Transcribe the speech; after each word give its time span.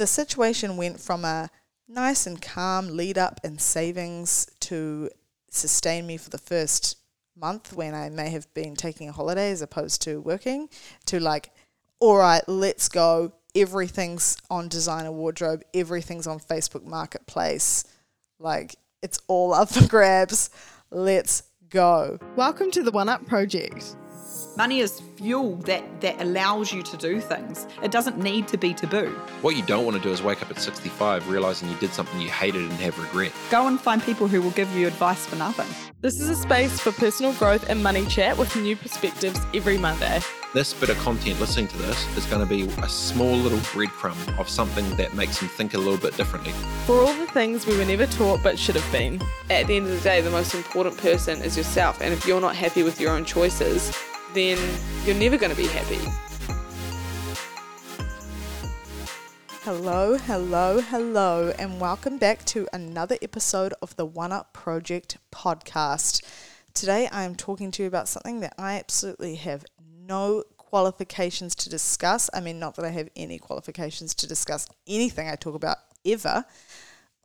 the 0.00 0.06
situation 0.06 0.78
went 0.78 0.98
from 0.98 1.26
a 1.26 1.50
nice 1.86 2.26
and 2.26 2.40
calm 2.40 2.96
lead 2.96 3.18
up 3.18 3.38
and 3.44 3.60
savings 3.60 4.46
to 4.58 5.10
sustain 5.50 6.06
me 6.06 6.16
for 6.16 6.30
the 6.30 6.38
first 6.38 6.96
month 7.36 7.74
when 7.74 7.94
I 7.94 8.08
may 8.08 8.30
have 8.30 8.52
been 8.54 8.74
taking 8.74 9.10
a 9.10 9.12
holiday 9.12 9.50
as 9.50 9.60
opposed 9.60 10.00
to 10.04 10.18
working 10.18 10.70
to 11.04 11.20
like, 11.20 11.50
all 11.98 12.16
right, 12.16 12.40
let's 12.48 12.88
go. 12.88 13.34
Everything's 13.54 14.38
on 14.48 14.68
designer 14.68 15.12
wardrobe, 15.12 15.64
everything's 15.74 16.26
on 16.26 16.40
Facebook 16.40 16.86
Marketplace. 16.86 17.84
Like, 18.38 18.76
it's 19.02 19.20
all 19.28 19.52
up 19.52 19.68
for 19.68 19.86
grabs. 19.86 20.48
Let's 20.90 21.42
go. 21.68 22.18
Welcome 22.36 22.70
to 22.70 22.82
the 22.82 22.90
One 22.90 23.10
Up 23.10 23.26
Project. 23.26 23.96
Money 24.56 24.80
is 24.80 25.00
fuel 25.16 25.56
that, 25.56 26.00
that 26.00 26.20
allows 26.20 26.72
you 26.72 26.82
to 26.82 26.96
do 26.96 27.20
things. 27.20 27.66
It 27.82 27.90
doesn't 27.90 28.18
need 28.18 28.48
to 28.48 28.56
be 28.56 28.74
taboo. 28.74 29.10
What 29.42 29.56
you 29.56 29.62
don't 29.62 29.84
want 29.84 29.96
to 29.96 30.02
do 30.02 30.10
is 30.10 30.22
wake 30.22 30.42
up 30.42 30.50
at 30.50 30.58
65 30.58 31.28
realizing 31.28 31.68
you 31.68 31.76
did 31.76 31.92
something 31.92 32.20
you 32.20 32.28
hated 32.30 32.62
and 32.62 32.72
have 32.72 32.98
regret. 32.98 33.32
Go 33.50 33.66
and 33.66 33.80
find 33.80 34.02
people 34.02 34.28
who 34.28 34.42
will 34.42 34.50
give 34.52 34.70
you 34.74 34.86
advice 34.86 35.26
for 35.26 35.36
nothing. 35.36 35.68
This 36.00 36.20
is 36.20 36.30
a 36.30 36.34
space 36.34 36.80
for 36.80 36.92
personal 36.92 37.32
growth 37.34 37.68
and 37.68 37.82
money 37.82 38.06
chat 38.06 38.38
with 38.38 38.54
new 38.56 38.76
perspectives 38.76 39.40
every 39.54 39.76
Monday. 39.76 40.20
This 40.52 40.74
bit 40.74 40.88
of 40.88 40.98
content, 40.98 41.38
listening 41.38 41.68
to 41.68 41.76
this, 41.78 42.16
is 42.16 42.26
going 42.26 42.40
to 42.40 42.48
be 42.48 42.62
a 42.82 42.88
small 42.88 43.36
little 43.36 43.58
breadcrumb 43.58 44.38
of 44.38 44.48
something 44.48 44.96
that 44.96 45.14
makes 45.14 45.38
them 45.38 45.48
think 45.48 45.74
a 45.74 45.78
little 45.78 45.96
bit 45.96 46.16
differently. 46.16 46.50
For 46.86 46.94
all 46.96 47.14
the 47.14 47.26
things 47.26 47.66
we 47.66 47.76
were 47.78 47.84
never 47.84 48.06
taught 48.06 48.42
but 48.42 48.58
should 48.58 48.74
have 48.74 48.92
been. 48.92 49.22
At 49.48 49.68
the 49.68 49.76
end 49.76 49.86
of 49.86 49.92
the 49.92 50.00
day, 50.00 50.20
the 50.22 50.30
most 50.30 50.54
important 50.54 50.96
person 50.96 51.40
is 51.42 51.56
yourself, 51.56 52.00
and 52.00 52.12
if 52.12 52.26
you're 52.26 52.40
not 52.40 52.56
happy 52.56 52.82
with 52.82 53.00
your 53.00 53.12
own 53.12 53.24
choices, 53.24 53.96
then 54.34 54.58
you're 55.04 55.16
never 55.16 55.36
going 55.36 55.50
to 55.50 55.56
be 55.56 55.66
happy. 55.66 55.98
Hello, 59.62 60.16
hello, 60.16 60.80
hello, 60.80 61.52
and 61.58 61.80
welcome 61.80 62.16
back 62.16 62.44
to 62.46 62.66
another 62.72 63.16
episode 63.20 63.74
of 63.82 63.94
the 63.96 64.06
One 64.06 64.32
Up 64.32 64.52
Project 64.52 65.18
podcast. 65.32 66.24
Today 66.74 67.08
I 67.12 67.24
am 67.24 67.34
talking 67.34 67.70
to 67.72 67.82
you 67.82 67.88
about 67.88 68.08
something 68.08 68.40
that 68.40 68.54
I 68.56 68.78
absolutely 68.78 69.34
have 69.36 69.64
no 69.78 70.44
qualifications 70.56 71.54
to 71.56 71.68
discuss. 71.68 72.30
I 72.32 72.40
mean, 72.40 72.58
not 72.58 72.76
that 72.76 72.84
I 72.84 72.90
have 72.90 73.10
any 73.16 73.38
qualifications 73.38 74.14
to 74.14 74.26
discuss 74.28 74.66
anything 74.86 75.28
I 75.28 75.34
talk 75.34 75.54
about 75.54 75.78
ever, 76.06 76.44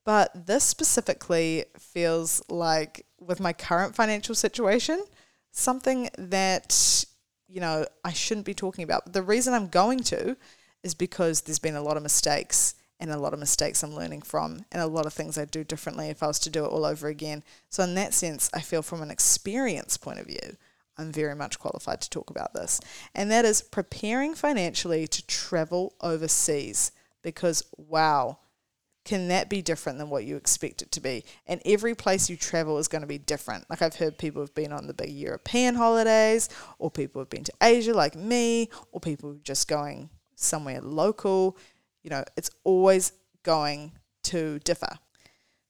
but 0.04 0.48
this 0.48 0.64
specifically 0.64 1.66
feels 1.80 2.44
like, 2.50 3.06
with 3.20 3.40
my 3.40 3.54
current 3.54 3.96
financial 3.96 4.36
situation, 4.36 5.04
something 5.56 6.10
that, 6.18 7.06
you 7.48 7.62
know, 7.62 7.86
I 8.04 8.14
shouldn't 8.14 8.46
be 8.46 8.54
talking 8.54 8.84
about. 8.84 9.06
But 9.06 9.14
the 9.14 9.24
reason 9.24 9.54
I'm 9.54 9.70
going 9.70 10.00
to 10.04 10.38
is 10.84 10.94
because 10.94 11.42
there's 11.42 11.60
been 11.60 11.76
a 11.76 11.82
lot 11.82 11.98
of 11.98 12.04
mistakes 12.04 12.76
and 13.00 13.12
a 13.12 13.18
lot 13.18 13.34
of 13.34 13.40
mistakes 13.40 13.84
I'm 13.84 13.96
learning 13.96 14.22
from 14.22 14.66
and 14.72 14.82
a 14.82 14.88
lot 14.88 15.06
of 15.06 15.14
things 15.14 15.38
I'd 15.38 15.52
do 15.52 15.64
differently 15.64 16.10
if 16.10 16.22
I 16.22 16.28
was 16.28 16.40
to 16.40 16.50
do 16.50 16.66
it 16.66 16.70
all 16.70 16.86
over 16.86 17.08
again. 17.08 17.44
So, 17.70 17.84
in 17.84 17.96
that 17.96 18.14
sense, 18.14 18.50
I 18.54 18.62
feel 18.62 18.82
from 18.82 19.02
an 19.02 19.12
experience 19.12 19.98
point 19.98 20.20
of 20.20 20.28
view, 20.28 20.58
I'm 20.98 21.12
very 21.12 21.36
much 21.36 21.60
qualified 21.60 22.02
to 22.02 22.10
talk 22.10 22.30
about 22.30 22.54
this. 22.54 22.80
And 23.14 23.30
that 23.32 23.46
is 23.46 23.62
preparing 23.62 24.34
financially 24.34 25.08
to 25.08 25.28
travel 25.28 25.94
overseas 26.02 26.92
because, 27.22 27.64
wow, 27.76 28.38
can 29.06 29.28
that 29.28 29.50
be 29.50 29.62
different 29.62 30.00
than 30.00 30.10
what 30.10 30.26
you 30.26 30.36
expect 30.36 30.82
it 30.82 30.92
to 30.94 31.00
be? 31.00 31.24
And 31.48 31.62
every 31.64 31.94
place 31.96 32.30
you 32.30 32.36
travel 32.36 32.80
is 32.80 32.88
going 32.88 33.04
to 33.04 33.08
be 33.08 33.20
different. 33.20 33.70
Like 33.70 33.82
I've 33.82 33.96
heard 33.96 34.18
people 34.18 34.42
have 34.42 34.56
been 34.56 34.74
on 34.74 34.88
the 34.88 34.94
big 34.94 35.12
European 35.12 35.76
holidays, 35.76 36.50
or 36.80 36.92
people 36.92 37.22
have 37.22 37.30
been 37.30 37.44
to 37.44 37.54
Asia 37.62 37.94
like 37.94 38.16
me, 38.16 38.70
or 38.92 39.00
people 39.00 39.38
just 39.44 39.68
going 39.68 40.10
somewhere 40.36 40.82
local. 40.82 41.58
You 42.04 42.10
know, 42.10 42.24
it's 42.36 42.50
always 42.64 43.14
going 43.44 43.94
to 44.24 44.60
differ. 44.60 44.98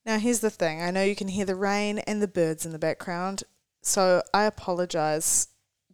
Now, 0.06 0.18
here's 0.18 0.40
the 0.40 0.50
thing 0.50 0.82
I 0.82 0.92
know 0.92 1.04
you 1.04 1.16
can 1.16 1.28
hear 1.28 1.46
the 1.46 1.56
rain 1.56 2.00
and 2.00 2.22
the 2.22 2.28
birds 2.28 2.66
in 2.66 2.72
the 2.72 2.80
background, 2.80 3.44
so 3.82 4.22
I 4.34 4.46
apologize, 4.46 5.50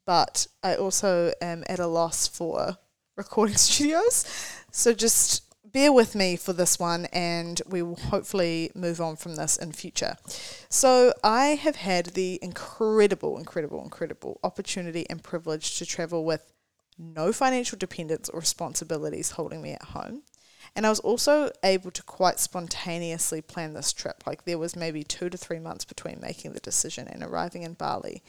but 0.05 0.47
I 0.61 0.75
also 0.75 1.33
am 1.41 1.63
at 1.67 1.79
a 1.79 1.87
loss 1.87 2.27
for 2.27 2.77
recording 3.17 3.57
studios. 3.57 4.25
So 4.71 4.93
just 4.93 5.50
bear 5.73 5.91
with 5.91 6.15
me 6.15 6.35
for 6.35 6.53
this 6.53 6.79
one 6.79 7.05
and 7.07 7.61
we 7.67 7.81
will 7.81 7.95
hopefully 7.95 8.71
move 8.75 8.99
on 8.99 9.15
from 9.15 9.35
this 9.35 9.57
in 9.57 9.71
future. 9.71 10.15
So, 10.69 11.13
I 11.23 11.55
have 11.55 11.77
had 11.77 12.07
the 12.07 12.39
incredible, 12.41 13.37
incredible, 13.37 13.83
incredible 13.83 14.39
opportunity 14.43 15.09
and 15.09 15.23
privilege 15.23 15.77
to 15.77 15.85
travel 15.85 16.25
with 16.25 16.51
no 16.97 17.31
financial 17.33 17.77
dependence 17.77 18.29
or 18.29 18.39
responsibilities 18.39 19.31
holding 19.31 19.61
me 19.61 19.73
at 19.73 19.83
home. 19.83 20.23
And 20.75 20.85
I 20.85 20.89
was 20.89 20.99
also 20.99 21.51
able 21.63 21.91
to 21.91 22.03
quite 22.03 22.39
spontaneously 22.39 23.41
plan 23.41 23.73
this 23.73 23.91
trip. 23.91 24.23
Like 24.25 24.45
there 24.45 24.59
was 24.59 24.75
maybe 24.75 25.03
two 25.03 25.29
to 25.29 25.37
three 25.37 25.59
months 25.59 25.85
between 25.85 26.19
making 26.21 26.53
the 26.53 26.59
decision 26.59 27.07
and 27.07 27.23
arriving 27.23 27.63
in 27.63 27.73
Bali. 27.73 28.23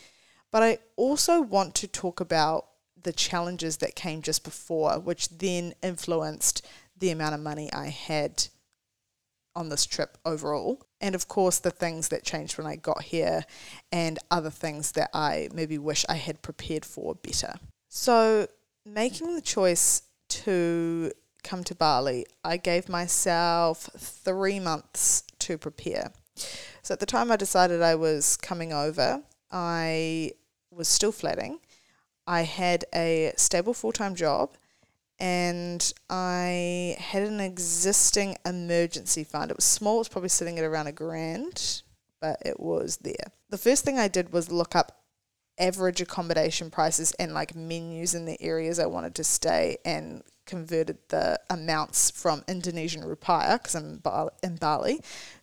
But 0.50 0.62
I 0.62 0.78
also 0.96 1.40
want 1.40 1.74
to 1.76 1.86
talk 1.86 2.20
about 2.20 2.66
the 3.02 3.12
challenges 3.12 3.78
that 3.78 3.94
came 3.94 4.22
just 4.22 4.44
before, 4.44 4.98
which 4.98 5.28
then 5.28 5.74
influenced 5.82 6.64
the 7.02 7.10
amount 7.10 7.34
of 7.34 7.40
money 7.40 7.70
I 7.72 7.88
had 7.88 8.46
on 9.54 9.68
this 9.68 9.84
trip 9.84 10.16
overall. 10.24 10.86
And 11.00 11.14
of 11.16 11.26
course, 11.26 11.58
the 11.58 11.72
things 11.72 12.08
that 12.08 12.22
changed 12.22 12.56
when 12.56 12.66
I 12.66 12.76
got 12.76 13.02
here 13.02 13.44
and 13.90 14.20
other 14.30 14.50
things 14.50 14.92
that 14.92 15.10
I 15.12 15.48
maybe 15.52 15.76
wish 15.78 16.06
I 16.08 16.14
had 16.14 16.42
prepared 16.42 16.84
for 16.84 17.16
better. 17.16 17.54
So, 17.88 18.46
making 18.86 19.34
the 19.34 19.42
choice 19.42 20.02
to 20.28 21.12
come 21.42 21.64
to 21.64 21.74
Bali, 21.74 22.24
I 22.44 22.56
gave 22.56 22.88
myself 22.88 23.90
three 23.98 24.60
months 24.60 25.24
to 25.40 25.58
prepare. 25.58 26.12
So, 26.82 26.94
at 26.94 27.00
the 27.00 27.06
time 27.06 27.32
I 27.32 27.36
decided 27.36 27.82
I 27.82 27.96
was 27.96 28.36
coming 28.36 28.72
over, 28.72 29.22
I 29.50 30.32
was 30.70 30.86
still 30.86 31.12
flatting. 31.12 31.58
I 32.28 32.42
had 32.42 32.84
a 32.94 33.32
stable 33.36 33.74
full 33.74 33.92
time 33.92 34.14
job 34.14 34.56
and 35.22 35.94
I 36.10 36.96
had 36.98 37.22
an 37.22 37.38
existing 37.38 38.38
emergency 38.44 39.22
fund. 39.22 39.52
It 39.52 39.56
was 39.56 39.64
small, 39.64 39.94
it 39.94 39.98
was 39.98 40.08
probably 40.08 40.30
sitting 40.30 40.58
at 40.58 40.64
around 40.64 40.88
a 40.88 40.92
grand, 40.92 41.82
but 42.20 42.42
it 42.44 42.58
was 42.58 42.96
there. 42.96 43.30
The 43.48 43.56
first 43.56 43.84
thing 43.84 44.00
I 44.00 44.08
did 44.08 44.32
was 44.32 44.50
look 44.50 44.74
up 44.74 45.00
average 45.60 46.00
accommodation 46.00 46.72
prices 46.72 47.12
and 47.20 47.34
like 47.34 47.54
menus 47.54 48.16
in 48.16 48.24
the 48.24 48.40
areas 48.42 48.80
I 48.80 48.86
wanted 48.86 49.14
to 49.14 49.22
stay 49.22 49.76
and 49.84 50.24
converted 50.44 50.98
the 51.10 51.38
amounts 51.48 52.10
from 52.10 52.42
Indonesian 52.48 53.02
rupiah 53.02 53.62
because 53.62 53.76
I'm 53.76 54.02
in 54.42 54.56
Bali 54.56 55.00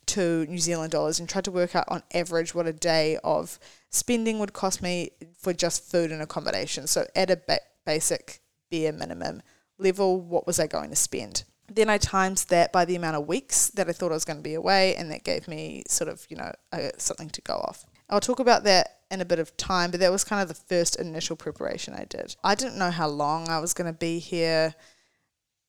to 0.07 0.45
New 0.47 0.57
Zealand 0.57 0.91
dollars 0.91 1.21
and 1.21 1.29
tried 1.29 1.45
to 1.45 1.51
work 1.51 1.73
out 1.73 1.85
on 1.87 2.03
average 2.13 2.53
what 2.53 2.67
a 2.67 2.73
day 2.73 3.17
of 3.23 3.57
spending 3.91 4.39
would 4.39 4.51
cost 4.51 4.81
me 4.81 5.11
for 5.37 5.53
just 5.53 5.89
food 5.89 6.11
and 6.11 6.21
accommodation. 6.21 6.85
So 6.85 7.05
at 7.15 7.31
a 7.31 7.37
ba- 7.37 7.59
basic 7.85 8.41
bare 8.69 8.91
minimum 8.91 9.41
level, 9.79 10.19
what 10.19 10.45
was 10.45 10.59
I 10.59 10.67
going 10.67 10.89
to 10.89 10.95
spend? 10.95 11.43
Then 11.71 11.89
I 11.89 11.97
times 11.97 12.45
that 12.45 12.71
by 12.71 12.85
the 12.85 12.95
amount 12.95 13.15
of 13.15 13.27
weeks 13.27 13.69
that 13.71 13.87
I 13.87 13.91
thought 13.91 14.11
I 14.11 14.15
was 14.15 14.25
going 14.25 14.37
to 14.37 14.43
be 14.43 14.55
away, 14.55 14.95
and 14.95 15.11
that 15.11 15.23
gave 15.23 15.47
me 15.47 15.83
sort 15.87 16.09
of, 16.09 16.25
you 16.29 16.37
know, 16.37 16.51
something 16.97 17.29
to 17.29 17.41
go 17.41 17.53
off. 17.53 17.85
I'll 18.09 18.19
talk 18.19 18.39
about 18.39 18.63
that 18.63 19.01
in 19.11 19.21
a 19.21 19.25
bit 19.25 19.39
of 19.39 19.55
time, 19.55 19.91
but 19.91 19.99
that 19.99 20.11
was 20.11 20.23
kind 20.23 20.41
of 20.41 20.47
the 20.47 20.53
first 20.53 20.95
initial 20.95 21.35
preparation 21.35 21.93
I 21.93 22.05
did. 22.05 22.35
I 22.43 22.55
didn't 22.55 22.77
know 22.77 22.89
how 22.91 23.07
long 23.07 23.49
I 23.49 23.59
was 23.59 23.73
going 23.73 23.91
to 23.91 23.97
be 23.97 24.19
here, 24.19 24.73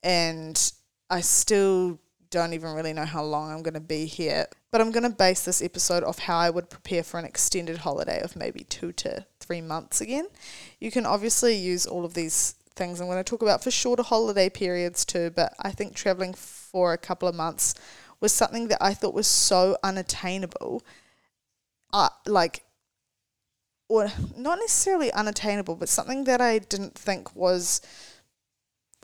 and 0.02 0.72
I 1.10 1.20
still 1.20 1.98
don't 2.30 2.54
even 2.54 2.72
really 2.72 2.92
know 2.92 3.04
how 3.04 3.24
long 3.24 3.52
I'm 3.52 3.62
going 3.62 3.74
to 3.74 3.80
be 3.80 4.06
here. 4.06 4.46
But 4.70 4.80
I'm 4.80 4.92
going 4.92 5.02
to 5.02 5.10
base 5.10 5.44
this 5.44 5.60
episode 5.60 6.04
off 6.04 6.20
how 6.20 6.38
I 6.38 6.48
would 6.48 6.70
prepare 6.70 7.02
for 7.02 7.18
an 7.18 7.24
extended 7.24 7.78
holiday 7.78 8.20
of 8.22 8.36
maybe 8.36 8.64
two 8.64 8.92
to 8.92 9.26
three 9.40 9.60
months 9.60 10.00
again. 10.00 10.28
You 10.78 10.90
can 10.90 11.04
obviously 11.04 11.56
use 11.56 11.86
all 11.86 12.04
of 12.04 12.14
these 12.14 12.54
things 12.80 12.98
I'm 12.98 13.08
going 13.08 13.18
to 13.18 13.24
talk 13.24 13.42
about 13.42 13.62
for 13.62 13.70
shorter 13.70 14.02
holiday 14.02 14.48
periods 14.48 15.04
too, 15.04 15.30
but 15.30 15.54
I 15.60 15.70
think 15.70 15.94
traveling 15.94 16.32
for 16.32 16.94
a 16.94 16.98
couple 16.98 17.28
of 17.28 17.34
months 17.34 17.74
was 18.20 18.32
something 18.32 18.68
that 18.68 18.78
I 18.80 18.94
thought 18.94 19.12
was 19.12 19.26
so 19.26 19.76
unattainable. 19.82 20.82
Uh, 21.92 22.08
like, 22.26 22.64
or 23.88 24.10
not 24.34 24.58
necessarily 24.60 25.12
unattainable, 25.12 25.76
but 25.76 25.90
something 25.90 26.24
that 26.24 26.40
I 26.40 26.58
didn't 26.58 26.94
think 26.94 27.36
was 27.36 27.82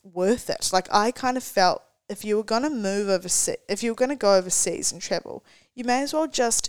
worth 0.03 0.49
it. 0.49 0.71
Like, 0.73 0.89
I 0.91 1.11
kind 1.11 1.37
of 1.37 1.43
felt 1.43 1.83
if 2.09 2.25
you 2.25 2.39
were 2.39 2.45
going 2.45 2.63
to 2.63 2.71
move 2.71 3.11
overseas, 3.11 3.59
if 3.69 3.83
you 3.83 3.91
were 3.91 3.97
going 3.97 4.09
to 4.09 4.17
go 4.17 4.37
overseas 4.37 4.91
and 4.91 5.03
travel, 5.03 5.45
you 5.75 5.85
may 5.85 6.03
as 6.03 6.15
well 6.15 6.29
just 6.29 6.66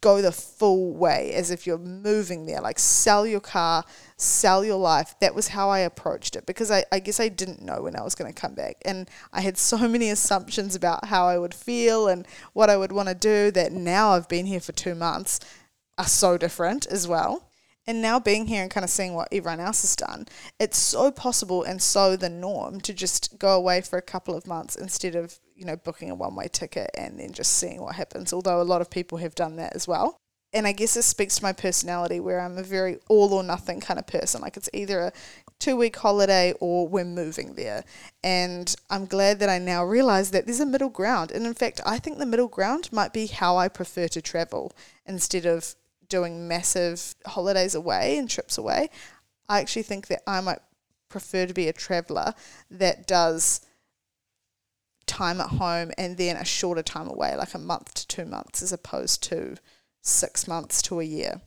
go 0.00 0.22
the 0.22 0.32
full 0.32 0.94
way 0.94 1.32
as 1.32 1.50
if 1.50 1.66
you're 1.66 1.78
moving 1.78 2.46
there, 2.46 2.60
like 2.60 2.78
sell 2.78 3.26
your 3.26 3.40
car, 3.40 3.84
sell 4.16 4.64
your 4.64 4.78
life. 4.78 5.14
That 5.20 5.34
was 5.34 5.48
how 5.48 5.68
I 5.68 5.80
approached 5.80 6.36
it 6.36 6.46
because 6.46 6.70
I, 6.70 6.84
I 6.90 7.00
guess 7.00 7.20
I 7.20 7.28
didn't 7.28 7.62
know 7.62 7.82
when 7.82 7.96
I 7.96 8.02
was 8.02 8.14
going 8.14 8.32
to 8.32 8.40
come 8.40 8.54
back. 8.54 8.76
And 8.84 9.08
I 9.32 9.40
had 9.40 9.58
so 9.58 9.76
many 9.88 10.10
assumptions 10.10 10.74
about 10.74 11.06
how 11.06 11.26
I 11.26 11.38
would 11.38 11.54
feel 11.54 12.08
and 12.08 12.26
what 12.52 12.70
I 12.70 12.76
would 12.76 12.92
want 12.92 13.08
to 13.08 13.14
do 13.14 13.50
that 13.52 13.72
now 13.72 14.12
I've 14.12 14.28
been 14.28 14.46
here 14.46 14.60
for 14.60 14.72
two 14.72 14.94
months 14.94 15.40
are 15.98 16.06
so 16.06 16.38
different 16.38 16.86
as 16.86 17.06
well. 17.06 17.49
And 17.86 18.02
now 18.02 18.20
being 18.20 18.46
here 18.46 18.62
and 18.62 18.70
kind 18.70 18.84
of 18.84 18.90
seeing 18.90 19.14
what 19.14 19.28
everyone 19.32 19.60
else 19.60 19.82
has 19.82 19.96
done, 19.96 20.26
it's 20.58 20.78
so 20.78 21.10
possible 21.10 21.62
and 21.62 21.80
so 21.80 22.14
the 22.14 22.28
norm 22.28 22.80
to 22.82 22.92
just 22.92 23.38
go 23.38 23.56
away 23.56 23.80
for 23.80 23.98
a 23.98 24.02
couple 24.02 24.36
of 24.36 24.46
months 24.46 24.76
instead 24.76 25.14
of, 25.14 25.40
you 25.56 25.64
know, 25.64 25.76
booking 25.76 26.10
a 26.10 26.14
one 26.14 26.36
way 26.36 26.48
ticket 26.48 26.90
and 26.96 27.18
then 27.18 27.32
just 27.32 27.52
seeing 27.52 27.80
what 27.80 27.96
happens. 27.96 28.32
Although 28.32 28.60
a 28.60 28.64
lot 28.64 28.80
of 28.80 28.90
people 28.90 29.18
have 29.18 29.34
done 29.34 29.56
that 29.56 29.74
as 29.74 29.88
well. 29.88 30.18
And 30.52 30.66
I 30.66 30.72
guess 30.72 30.94
this 30.94 31.06
speaks 31.06 31.36
to 31.36 31.44
my 31.44 31.52
personality 31.52 32.18
where 32.18 32.40
I'm 32.40 32.58
a 32.58 32.62
very 32.62 32.98
all 33.08 33.32
or 33.32 33.42
nothing 33.42 33.80
kind 33.80 34.00
of 34.00 34.06
person. 34.06 34.40
Like 34.40 34.56
it's 34.56 34.70
either 34.72 35.00
a 35.00 35.12
two 35.60 35.76
week 35.76 35.96
holiday 35.96 36.52
or 36.58 36.88
we're 36.88 37.04
moving 37.04 37.54
there. 37.54 37.84
And 38.24 38.74
I'm 38.88 39.06
glad 39.06 39.38
that 39.38 39.48
I 39.48 39.58
now 39.58 39.84
realize 39.84 40.32
that 40.32 40.46
there's 40.46 40.60
a 40.60 40.66
middle 40.66 40.88
ground. 40.88 41.30
And 41.30 41.46
in 41.46 41.54
fact, 41.54 41.80
I 41.86 41.98
think 41.98 42.18
the 42.18 42.26
middle 42.26 42.48
ground 42.48 42.88
might 42.92 43.12
be 43.12 43.26
how 43.26 43.56
I 43.56 43.68
prefer 43.68 44.08
to 44.08 44.20
travel 44.20 44.72
instead 45.06 45.46
of 45.46 45.76
doing 46.10 46.46
massive 46.46 47.14
holidays 47.26 47.74
away 47.74 48.18
and 48.18 48.28
trips 48.28 48.58
away. 48.58 48.90
I 49.48 49.60
actually 49.60 49.84
think 49.84 50.08
that 50.08 50.22
I 50.26 50.40
might 50.42 50.60
prefer 51.08 51.46
to 51.46 51.54
be 51.54 51.68
a 51.68 51.72
traveler 51.72 52.34
that 52.70 53.06
does 53.06 53.62
time 55.06 55.40
at 55.40 55.48
home 55.48 55.90
and 55.98 56.16
then 56.16 56.36
a 56.36 56.44
shorter 56.44 56.82
time 56.82 57.08
away, 57.08 57.34
like 57.36 57.54
a 57.54 57.58
month 57.58 57.94
to 57.94 58.06
two 58.06 58.24
months, 58.24 58.62
as 58.62 58.72
opposed 58.72 59.22
to 59.24 59.56
six 60.02 60.46
months 60.46 60.82
to 60.82 61.00
a 61.00 61.04
year. 61.04 61.40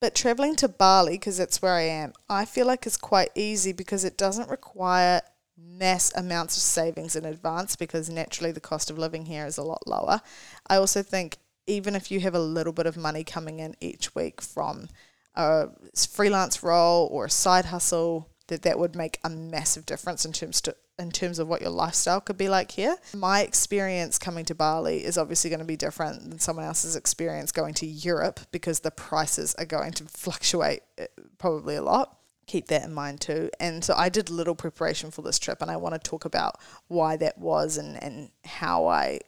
But 0.00 0.14
traveling 0.14 0.56
to 0.56 0.68
Bali, 0.68 1.12
because 1.12 1.38
that's 1.38 1.62
where 1.62 1.74
I 1.74 1.82
am, 1.82 2.12
I 2.28 2.44
feel 2.44 2.66
like 2.66 2.84
it's 2.84 2.96
quite 2.96 3.30
easy 3.34 3.72
because 3.72 4.04
it 4.04 4.18
doesn't 4.18 4.50
require 4.50 5.22
mass 5.56 6.12
amounts 6.14 6.56
of 6.56 6.62
savings 6.62 7.16
in 7.16 7.24
advance 7.24 7.76
because 7.76 8.10
naturally 8.10 8.52
the 8.52 8.60
cost 8.60 8.90
of 8.90 8.98
living 8.98 9.24
here 9.24 9.46
is 9.46 9.56
a 9.56 9.62
lot 9.62 9.86
lower. 9.86 10.20
I 10.68 10.76
also 10.76 11.02
think 11.02 11.38
even 11.66 11.94
if 11.94 12.10
you 12.10 12.20
have 12.20 12.34
a 12.34 12.40
little 12.40 12.72
bit 12.72 12.86
of 12.86 12.96
money 12.96 13.24
coming 13.24 13.58
in 13.58 13.76
each 13.80 14.14
week 14.14 14.40
from 14.40 14.88
a 15.34 15.68
freelance 15.94 16.62
role 16.62 17.08
or 17.10 17.26
a 17.26 17.30
side 17.30 17.66
hustle, 17.66 18.28
that 18.48 18.62
that 18.62 18.78
would 18.78 18.94
make 18.94 19.18
a 19.24 19.30
massive 19.30 19.86
difference 19.86 20.24
in 20.24 20.32
terms 20.32 20.60
to 20.62 20.76
in 20.98 21.10
terms 21.10 21.38
of 21.38 21.46
what 21.46 21.60
your 21.60 21.70
lifestyle 21.70 22.22
could 22.22 22.38
be 22.38 22.48
like 22.48 22.70
here. 22.70 22.96
My 23.14 23.42
experience 23.42 24.18
coming 24.18 24.46
to 24.46 24.54
Bali 24.54 25.04
is 25.04 25.18
obviously 25.18 25.50
going 25.50 25.60
to 25.60 25.66
be 25.66 25.76
different 25.76 26.30
than 26.30 26.38
someone 26.38 26.64
else's 26.64 26.96
experience 26.96 27.52
going 27.52 27.74
to 27.74 27.86
Europe 27.86 28.40
because 28.50 28.80
the 28.80 28.90
prices 28.90 29.54
are 29.56 29.66
going 29.66 29.92
to 29.92 30.04
fluctuate 30.04 30.82
uh, 30.98 31.04
probably 31.36 31.76
a 31.76 31.82
lot. 31.82 32.18
Keep 32.46 32.68
that 32.68 32.84
in 32.84 32.94
mind 32.94 33.20
too. 33.20 33.50
And 33.60 33.84
so 33.84 33.92
I 33.94 34.08
did 34.08 34.30
little 34.30 34.54
preparation 34.54 35.10
for 35.10 35.20
this 35.20 35.38
trip 35.38 35.60
and 35.60 35.70
I 35.70 35.76
want 35.76 35.94
to 35.94 36.10
talk 36.10 36.24
about 36.24 36.58
why 36.88 37.16
that 37.18 37.36
was 37.36 37.76
and, 37.76 38.02
and 38.02 38.30
how 38.44 38.86
I 38.86 39.20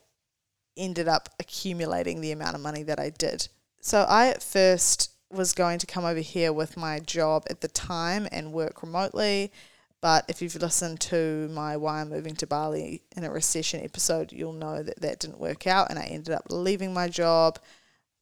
ended 0.79 1.07
up 1.07 1.29
accumulating 1.39 2.21
the 2.21 2.31
amount 2.31 2.55
of 2.55 2.61
money 2.61 2.81
that 2.83 2.99
I 2.99 3.11
did. 3.11 3.47
So 3.81 4.05
I 4.09 4.29
at 4.29 4.41
first 4.41 5.11
was 5.31 5.53
going 5.53 5.77
to 5.79 5.85
come 5.85 6.05
over 6.05 6.19
here 6.19 6.51
with 6.51 6.75
my 6.75 6.99
job 6.99 7.45
at 7.49 7.61
the 7.61 7.67
time 7.67 8.27
and 8.31 8.51
work 8.51 8.81
remotely. 8.81 9.51
But 10.01 10.25
if 10.27 10.41
you've 10.41 10.55
listened 10.55 11.01
to 11.01 11.49
my 11.51 11.75
Why 11.75 12.01
I'm 12.01 12.09
Moving 12.09 12.35
to 12.37 12.47
Bali 12.47 13.03
in 13.15 13.25
a 13.25 13.31
recession 13.31 13.83
episode, 13.83 14.31
you'll 14.31 14.53
know 14.53 14.81
that 14.81 15.01
that 15.01 15.19
didn't 15.19 15.39
work 15.39 15.67
out, 15.67 15.89
and 15.89 15.99
I 15.99 16.03
ended 16.03 16.33
up 16.33 16.45
leaving 16.49 16.93
my 16.93 17.09
job 17.09 17.59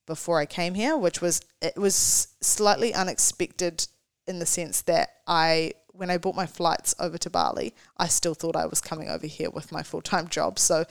before 0.08 0.40
I 0.40 0.48
came 0.48 0.74
here, 0.74 0.98
which 0.98 1.22
was 1.22 1.42
it 1.62 1.78
was 1.78 2.30
slightly 2.42 2.94
unexpected 2.94 3.88
in 4.26 4.40
the 4.40 4.46
sense 4.46 4.82
that 4.82 5.10
I 5.28 5.74
when 5.98 6.10
I 6.10 6.18
bought 6.18 6.36
my 6.36 6.46
flights 6.46 6.96
over 7.00 7.18
to 7.18 7.30
Bali, 7.30 7.74
I 7.98 8.08
still 8.08 8.34
thought 8.34 8.56
I 8.56 8.68
was 8.68 8.82
coming 8.82 9.10
over 9.10 9.28
here 9.28 9.50
with 9.50 9.72
my 9.72 9.84
full 9.84 10.02
time 10.02 10.28
job. 10.28 10.60
So 10.60 10.86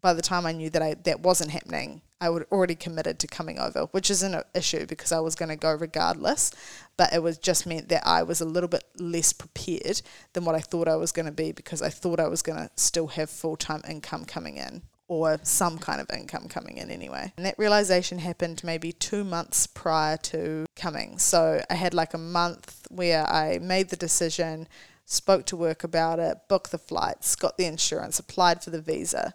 by 0.00 0.12
the 0.12 0.22
time 0.22 0.46
I 0.46 0.52
knew 0.52 0.70
that 0.70 0.82
I 0.82 0.94
that 1.04 1.20
wasn't 1.20 1.50
happening, 1.50 2.02
I 2.20 2.30
would 2.30 2.46
already 2.50 2.74
committed 2.74 3.18
to 3.20 3.26
coming 3.26 3.58
over, 3.58 3.84
which 3.92 4.10
isn't 4.10 4.34
an 4.34 4.42
issue 4.54 4.86
because 4.86 5.12
I 5.12 5.20
was 5.20 5.34
going 5.34 5.50
to 5.50 5.56
go 5.56 5.72
regardless. 5.72 6.50
But 6.96 7.12
it 7.12 7.22
was 7.22 7.38
just 7.38 7.66
meant 7.66 7.88
that 7.90 8.06
I 8.06 8.22
was 8.22 8.40
a 8.40 8.44
little 8.44 8.68
bit 8.68 8.84
less 8.98 9.32
prepared 9.32 10.02
than 10.32 10.44
what 10.44 10.54
I 10.54 10.60
thought 10.60 10.88
I 10.88 10.96
was 10.96 11.12
going 11.12 11.26
to 11.26 11.32
be 11.32 11.52
because 11.52 11.80
I 11.82 11.90
thought 11.90 12.20
I 12.20 12.28
was 12.28 12.42
going 12.42 12.58
to 12.58 12.70
still 12.76 13.08
have 13.08 13.30
full 13.30 13.56
time 13.56 13.82
income 13.88 14.24
coming 14.24 14.56
in 14.56 14.82
or 15.06 15.38
some 15.42 15.78
kind 15.78 16.00
of 16.00 16.10
income 16.10 16.48
coming 16.48 16.76
in 16.76 16.90
anyway. 16.90 17.32
And 17.36 17.46
that 17.46 17.58
realization 17.58 18.18
happened 18.18 18.62
maybe 18.62 18.92
two 18.92 19.24
months 19.24 19.66
prior 19.66 20.18
to 20.18 20.66
coming. 20.76 21.18
So 21.18 21.62
I 21.70 21.74
had 21.74 21.94
like 21.94 22.12
a 22.14 22.18
month 22.18 22.86
where 22.90 23.26
I 23.26 23.58
made 23.58 23.88
the 23.88 23.96
decision, 23.96 24.68
spoke 25.06 25.46
to 25.46 25.56
work 25.56 25.82
about 25.82 26.18
it, 26.18 26.36
booked 26.48 26.72
the 26.72 26.78
flights, 26.78 27.36
got 27.36 27.56
the 27.56 27.64
insurance, 27.64 28.18
applied 28.18 28.62
for 28.62 28.68
the 28.68 28.82
visa 28.82 29.32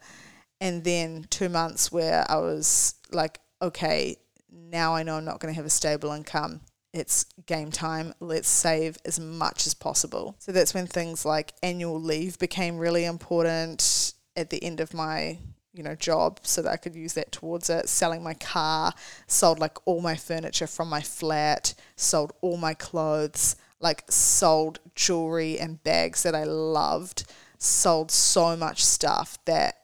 and 0.61 0.83
then 0.83 1.25
two 1.29 1.49
months 1.49 1.91
where 1.91 2.25
I 2.29 2.37
was 2.37 2.95
like, 3.11 3.39
okay, 3.61 4.17
now 4.51 4.95
I 4.95 5.03
know 5.03 5.17
I'm 5.17 5.25
not 5.25 5.39
going 5.39 5.53
to 5.53 5.55
have 5.55 5.65
a 5.65 5.69
stable 5.69 6.11
income. 6.11 6.61
It's 6.93 7.25
game 7.47 7.71
time. 7.71 8.13
Let's 8.19 8.47
save 8.47 8.97
as 9.03 9.19
much 9.19 9.65
as 9.65 9.73
possible. 9.73 10.35
So 10.39 10.51
that's 10.51 10.73
when 10.73 10.85
things 10.85 11.25
like 11.25 11.53
annual 11.63 11.99
leave 11.99 12.37
became 12.37 12.77
really 12.77 13.05
important 13.05 14.13
at 14.35 14.49
the 14.49 14.63
end 14.63 14.79
of 14.79 14.93
my 14.93 15.39
you 15.73 15.83
know 15.83 15.95
job 15.95 16.39
so 16.43 16.61
that 16.61 16.71
I 16.71 16.77
could 16.77 16.95
use 16.95 17.13
that 17.13 17.31
towards 17.31 17.69
it 17.69 17.89
selling 17.89 18.23
my 18.23 18.35
car 18.35 18.93
sold 19.27 19.59
like 19.59 19.77
all 19.85 20.01
my 20.01 20.15
furniture 20.15 20.67
from 20.67 20.87
my 20.87 21.01
flat 21.01 21.73
sold 21.95 22.31
all 22.41 22.57
my 22.57 22.75
clothes 22.75 23.55
like 23.79 24.03
sold 24.09 24.79
jewelry 24.95 25.59
and 25.59 25.83
bags 25.83 26.23
that 26.23 26.35
I 26.35 26.43
loved 26.43 27.25
sold 27.57 28.11
so 28.11 28.55
much 28.55 28.85
stuff 28.85 29.37
that 29.45 29.82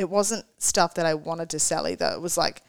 it 0.00 0.08
wasn't 0.08 0.46
stuff 0.56 0.94
that 0.94 1.04
I 1.04 1.12
wanted 1.12 1.50
to 1.50 1.58
sell 1.58 1.86
either. 1.86 2.10
It 2.14 2.22
was 2.22 2.38
like, 2.38 2.62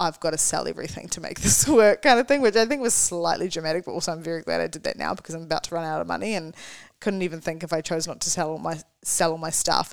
I've 0.00 0.18
got 0.18 0.30
to 0.30 0.38
sell 0.38 0.66
everything 0.66 1.08
to 1.08 1.20
make 1.20 1.40
this 1.42 1.68
work 1.68 2.00
kind 2.00 2.18
of 2.18 2.26
thing, 2.26 2.40
which 2.40 2.56
I 2.56 2.64
think 2.64 2.80
was 2.80 2.94
slightly 2.94 3.48
dramatic, 3.48 3.84
but 3.84 3.92
also 3.92 4.12
I'm 4.12 4.22
very 4.22 4.40
glad 4.40 4.62
I 4.62 4.66
did 4.66 4.84
that 4.84 4.96
now 4.96 5.14
because 5.14 5.34
I'm 5.34 5.42
about 5.42 5.64
to 5.64 5.74
run 5.74 5.84
out 5.84 6.00
of 6.00 6.06
money 6.06 6.34
and 6.34 6.56
couldn't 7.00 7.22
even 7.22 7.42
think 7.42 7.62
if 7.62 7.72
I 7.72 7.82
chose 7.82 8.08
not 8.08 8.20
to 8.22 8.30
sell 8.30 8.50
all 8.50 8.58
my 8.58 8.80
sell 9.02 9.32
all 9.32 9.38
my 9.38 9.50
stuff, 9.50 9.92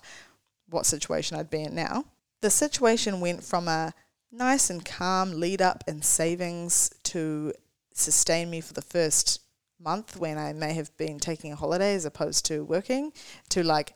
what 0.70 0.86
situation 0.86 1.38
I'd 1.38 1.50
be 1.50 1.64
in 1.64 1.76
now. 1.76 2.06
The 2.40 2.50
situation 2.50 3.20
went 3.20 3.44
from 3.44 3.68
a 3.68 3.94
nice 4.32 4.70
and 4.70 4.86
calm 4.86 5.34
lead 5.34 5.62
up 5.62 5.84
and 5.88 6.06
savings 6.06 6.90
to 7.04 7.52
sustain 7.94 8.50
me 8.50 8.62
for 8.62 8.74
the 8.74 8.82
first 8.82 9.42
month 9.78 10.16
when 10.16 10.38
I 10.38 10.54
may 10.54 10.74
have 10.74 10.96
been 10.96 11.20
taking 11.20 11.52
a 11.52 11.58
holiday 11.58 11.96
as 11.96 12.06
opposed 12.06 12.46
to 12.46 12.64
working 12.64 13.12
to 13.50 13.62
like, 13.62 13.94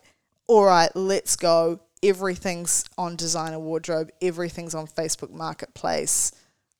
all 0.47 0.65
right, 0.65 0.93
let's 0.93 1.37
go 1.37 1.79
everything's 2.03 2.85
on 2.97 3.15
designer 3.15 3.59
wardrobe, 3.59 4.11
everything's 4.21 4.75
on 4.75 4.87
Facebook 4.87 5.31
Marketplace. 5.31 6.31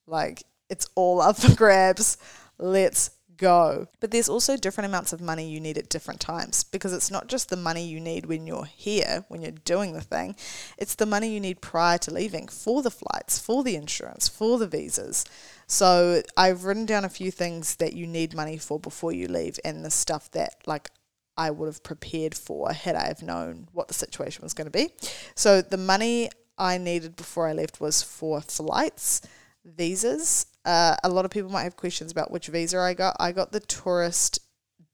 Like 0.08 0.44
it's 0.70 0.88
all 0.96 1.22
up 1.22 1.38
for 1.38 1.56
grabs. 1.56 2.18
Let's 2.58 3.12
go. 3.38 3.88
But 4.00 4.12
there's 4.12 4.30
also 4.30 4.58
different 4.58 4.88
amounts 4.88 5.14
of 5.14 5.22
money 5.22 5.50
you 5.50 5.60
need 5.60 5.78
at 5.78 5.90
different 5.90 6.20
times 6.20 6.64
because 6.64 6.94
it's 6.94 7.12
not 7.12 7.28
just 7.28 7.50
the 7.50 7.58
money 7.58 7.86
you 7.86 8.00
need 8.00 8.26
when 8.26 8.48
you're 8.48 8.66
here, 8.66 9.26
when 9.28 9.42
you're 9.42 9.52
doing 9.52 9.94
the 9.94 10.02
thing, 10.02 10.36
it's 10.78 10.96
the 10.96 11.06
money 11.06 11.34
you 11.34 11.40
need 11.40 11.62
prior 11.62 11.98
to 12.00 12.14
leaving 12.14 12.48
for 12.48 12.82
the 12.82 12.92
flights, 12.92 13.40
for 13.40 13.64
the 13.64 13.76
insurance, 13.76 14.28
for 14.28 14.58
the 14.58 14.68
visas. 14.68 15.26
So 15.68 16.22
I've 16.38 16.64
written 16.64 16.86
down 16.86 17.06
a 17.06 17.10
few 17.10 17.32
things 17.32 17.76
that 17.78 17.94
you 17.94 18.08
need 18.08 18.36
money 18.36 18.58
for 18.58 18.80
before 18.80 19.12
you 19.12 19.28
leave 19.28 19.60
and 19.66 19.84
the 19.84 19.92
stuff 19.92 20.32
that 20.32 20.56
like 20.66 20.92
I 21.38 21.52
would 21.52 21.68
have 21.68 21.84
prepared 21.84 22.36
for 22.36 22.72
had 22.72 22.96
I 22.96 23.08
have 23.08 23.22
known 23.22 23.68
what 23.74 23.88
the 23.88 23.94
situation 23.94 24.44
was 24.44 24.54
going 24.54 24.66
to 24.66 24.72
be. 24.72 24.90
So 25.36 25.62
the 25.62 25.78
money 25.78 26.30
I 26.58 26.78
needed 26.78 27.16
before 27.16 27.48
I 27.48 27.54
left 27.54 27.82
was 27.82 28.02
for 28.02 28.42
flights, 28.42 29.22
visas. 29.66 30.46
Uh, 30.64 30.96
a 31.04 31.10
lot 31.10 31.26
of 31.26 31.32
people 31.32 31.52
might 31.52 31.64
have 31.64 31.76
questions 31.76 32.12
about 32.12 32.32
which 32.32 32.48
visa 32.48 32.80
I 32.80 32.94
got. 32.94 33.18
I 33.20 33.32
got 33.32 33.52
the 33.52 33.60
tourist 33.60 34.40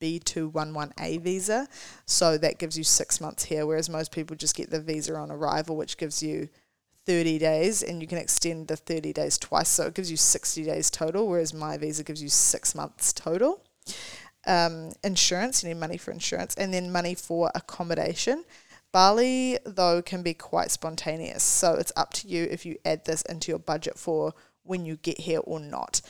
B211A 0.00 1.20
visa, 1.20 1.68
so 2.06 2.36
that 2.36 2.58
gives 2.58 2.76
you 2.76 2.82
six 2.82 3.20
months 3.20 3.44
here, 3.44 3.64
whereas 3.64 3.88
most 3.88 4.10
people 4.10 4.34
just 4.34 4.56
get 4.56 4.70
the 4.70 4.80
visa 4.80 5.14
on 5.14 5.30
arrival, 5.30 5.76
which 5.76 5.96
gives 5.96 6.22
you 6.22 6.48
30 7.06 7.38
days, 7.38 7.82
and 7.82 8.02
you 8.02 8.08
can 8.08 8.18
extend 8.18 8.66
the 8.66 8.76
30 8.76 9.12
days 9.12 9.38
twice, 9.38 9.68
so 9.68 9.86
it 9.86 9.94
gives 9.94 10.10
you 10.10 10.16
60 10.16 10.64
days 10.64 10.90
total, 10.90 11.28
whereas 11.28 11.54
my 11.54 11.76
visa 11.76 12.02
gives 12.02 12.20
you 12.22 12.28
six 12.28 12.74
months 12.74 13.12
total 13.12 13.61
um, 14.46 14.92
insurance, 15.04 15.62
you 15.62 15.68
need 15.68 15.80
money 15.80 15.96
for 15.96 16.10
insurance, 16.10 16.54
and 16.54 16.72
then 16.72 16.92
money 16.92 17.14
for 17.14 17.50
accommodation. 17.54 18.44
Bali, 18.92 19.58
though, 19.64 20.02
can 20.02 20.22
be 20.22 20.34
quite 20.34 20.70
spontaneous, 20.70 21.42
so 21.42 21.74
it's 21.74 21.92
up 21.96 22.12
to 22.14 22.28
you 22.28 22.46
if 22.50 22.66
you 22.66 22.76
add 22.84 23.04
this 23.04 23.22
into 23.22 23.50
your 23.50 23.58
budget 23.58 23.98
for 23.98 24.34
when 24.64 24.84
you 24.84 24.96
get 24.96 25.20
here 25.20 25.40
or 25.44 25.60
not. 25.60 26.00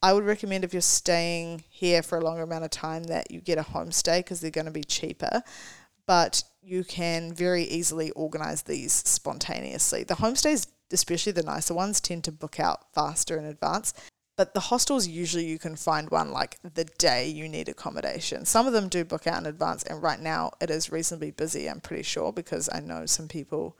I 0.00 0.12
would 0.12 0.24
recommend 0.24 0.62
if 0.62 0.72
you're 0.72 0.80
staying 0.80 1.64
here 1.68 2.02
for 2.02 2.18
a 2.18 2.20
longer 2.20 2.42
amount 2.42 2.64
of 2.64 2.70
time 2.70 3.04
that 3.04 3.30
you 3.32 3.40
get 3.40 3.58
a 3.58 3.62
homestay 3.62 4.20
because 4.20 4.40
they're 4.40 4.50
going 4.52 4.66
to 4.66 4.70
be 4.70 4.84
cheaper, 4.84 5.42
but 6.06 6.44
you 6.62 6.84
can 6.84 7.34
very 7.34 7.64
easily 7.64 8.12
organize 8.12 8.62
these 8.62 8.92
spontaneously. 8.92 10.04
The 10.04 10.14
homestays, 10.14 10.68
especially 10.92 11.32
the 11.32 11.42
nicer 11.42 11.74
ones, 11.74 12.00
tend 12.00 12.24
to 12.24 12.32
book 12.32 12.60
out 12.60 12.92
faster 12.94 13.36
in 13.36 13.44
advance. 13.44 13.92
But 14.38 14.54
the 14.54 14.60
hostels 14.60 15.08
usually 15.08 15.46
you 15.46 15.58
can 15.58 15.74
find 15.74 16.08
one 16.10 16.30
like 16.30 16.58
the 16.62 16.84
day 16.84 17.26
you 17.26 17.48
need 17.48 17.68
accommodation. 17.68 18.44
Some 18.44 18.68
of 18.68 18.72
them 18.72 18.88
do 18.88 19.04
book 19.04 19.26
out 19.26 19.40
in 19.40 19.46
advance, 19.46 19.82
and 19.82 20.00
right 20.00 20.20
now 20.20 20.52
it 20.60 20.70
is 20.70 20.92
reasonably 20.92 21.32
busy. 21.32 21.68
I'm 21.68 21.80
pretty 21.80 22.04
sure 22.04 22.32
because 22.32 22.68
I 22.72 22.78
know 22.78 23.04
some 23.04 23.26
people 23.26 23.76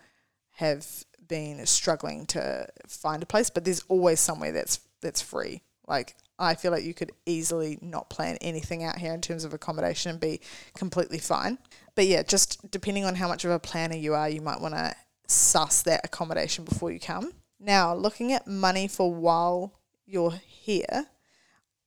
have 0.56 0.84
been 1.28 1.64
struggling 1.64 2.26
to 2.26 2.66
find 2.88 3.22
a 3.22 3.26
place, 3.26 3.50
but 3.50 3.64
there's 3.64 3.84
always 3.88 4.18
somewhere 4.18 4.50
that's 4.50 4.80
that's 5.00 5.22
free. 5.22 5.62
Like 5.86 6.16
I 6.40 6.56
feel 6.56 6.72
like 6.72 6.82
you 6.82 6.92
could 6.92 7.12
easily 7.24 7.78
not 7.80 8.10
plan 8.10 8.36
anything 8.40 8.82
out 8.82 8.98
here 8.98 9.14
in 9.14 9.20
terms 9.20 9.44
of 9.44 9.54
accommodation 9.54 10.10
and 10.10 10.18
be 10.18 10.40
completely 10.74 11.18
fine. 11.18 11.58
But 11.94 12.06
yeah, 12.06 12.24
just 12.24 12.68
depending 12.68 13.04
on 13.04 13.14
how 13.14 13.28
much 13.28 13.44
of 13.44 13.52
a 13.52 13.60
planner 13.60 13.96
you 13.96 14.14
are, 14.14 14.28
you 14.28 14.40
might 14.40 14.60
want 14.60 14.74
to 14.74 14.96
suss 15.28 15.82
that 15.82 16.00
accommodation 16.02 16.64
before 16.64 16.90
you 16.90 16.98
come. 16.98 17.30
Now, 17.60 17.94
looking 17.94 18.32
at 18.32 18.48
money 18.48 18.88
for 18.88 19.14
while 19.14 19.77
you're 20.08 20.40
here, 20.46 21.06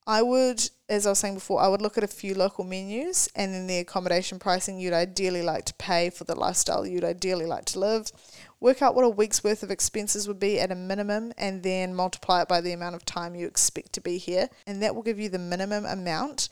I 0.08 0.22
would, 0.22 0.70
as 0.90 1.06
I 1.06 1.12
was 1.12 1.20
saying 1.20 1.36
before, 1.36 1.62
I 1.62 1.68
would 1.68 1.82
look 1.82 1.98
at 1.98 2.04
a 2.04 2.08
few 2.08 2.34
local 2.34 2.64
menus 2.64 3.30
and 3.36 3.54
then 3.54 3.68
the 3.68 3.78
accommodation 3.78 4.40
pricing 4.40 4.80
you'd 4.80 4.94
ideally 4.94 5.44
like 5.44 5.66
to 5.66 5.74
pay 5.76 6.10
for 6.10 6.24
the 6.24 6.36
lifestyle 6.36 6.86
you'd 6.86 7.04
ideally 7.04 7.46
like 7.46 7.66
to 7.66 7.80
live. 7.80 8.12
Work 8.60 8.82
out 8.82 8.96
what 8.96 9.06
a 9.06 9.10
week's 9.10 9.44
worth 9.44 9.64
of 9.64 9.72
expenses 9.72 10.28
would 10.28 10.40
be 10.40 10.60
at 10.60 10.72
a 10.72 10.76
minimum 10.76 11.34
and 11.38 11.62
then 11.64 11.96
multiply 11.96 12.42
it 12.42 12.48
by 12.48 12.62
the 12.62 12.74
amount 12.74 12.96
of 12.96 13.06
time 13.06 13.36
you 13.36 13.46
expect 13.46 13.94
to 13.94 14.02
be 14.02 14.18
here. 14.18 14.50
And 14.66 14.82
that 14.82 14.96
will 14.96 15.04
give 15.04 15.20
you 15.20 15.30
the 15.30 15.40
minimum 15.40 15.86
amount 15.86 16.50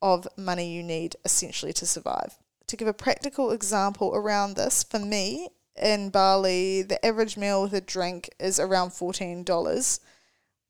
of 0.00 0.26
money 0.36 0.72
you 0.72 0.82
need 0.82 1.16
essentially 1.24 1.72
to 1.74 1.86
survive. 1.86 2.38
To 2.68 2.76
give 2.76 2.88
a 2.88 2.94
practical 2.94 3.50
example 3.50 4.12
around 4.14 4.54
this, 4.54 4.82
for 4.84 4.98
me 4.98 5.48
in 5.76 6.10
Bali, 6.10 6.82
the 6.82 7.04
average 7.04 7.36
meal 7.36 7.62
with 7.62 7.74
a 7.74 7.80
drink 7.80 8.30
is 8.38 8.58
around 8.60 8.90
$14, 8.90 10.00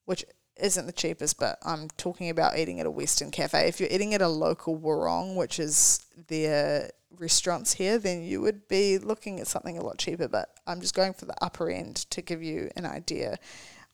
which 0.06 0.24
isn't 0.60 0.86
the 0.86 0.92
cheapest, 0.92 1.38
but 1.38 1.58
I'm 1.62 1.88
talking 1.96 2.30
about 2.30 2.58
eating 2.58 2.80
at 2.80 2.86
a 2.86 2.90
Western 2.90 3.30
cafe. 3.30 3.68
If 3.68 3.80
you're 3.80 3.88
eating 3.90 4.14
at 4.14 4.22
a 4.22 4.28
local 4.28 4.78
Warong, 4.78 5.36
which 5.36 5.58
is 5.58 6.04
their 6.28 6.90
restaurants 7.18 7.74
here, 7.74 7.98
then 7.98 8.22
you 8.22 8.40
would 8.40 8.68
be 8.68 8.98
looking 8.98 9.40
at 9.40 9.46
something 9.46 9.78
a 9.78 9.82
lot 9.82 9.98
cheaper. 9.98 10.28
But 10.28 10.50
I'm 10.66 10.80
just 10.80 10.94
going 10.94 11.14
for 11.14 11.24
the 11.24 11.36
upper 11.42 11.70
end 11.70 11.96
to 12.10 12.22
give 12.22 12.42
you 12.42 12.70
an 12.76 12.86
idea 12.86 13.38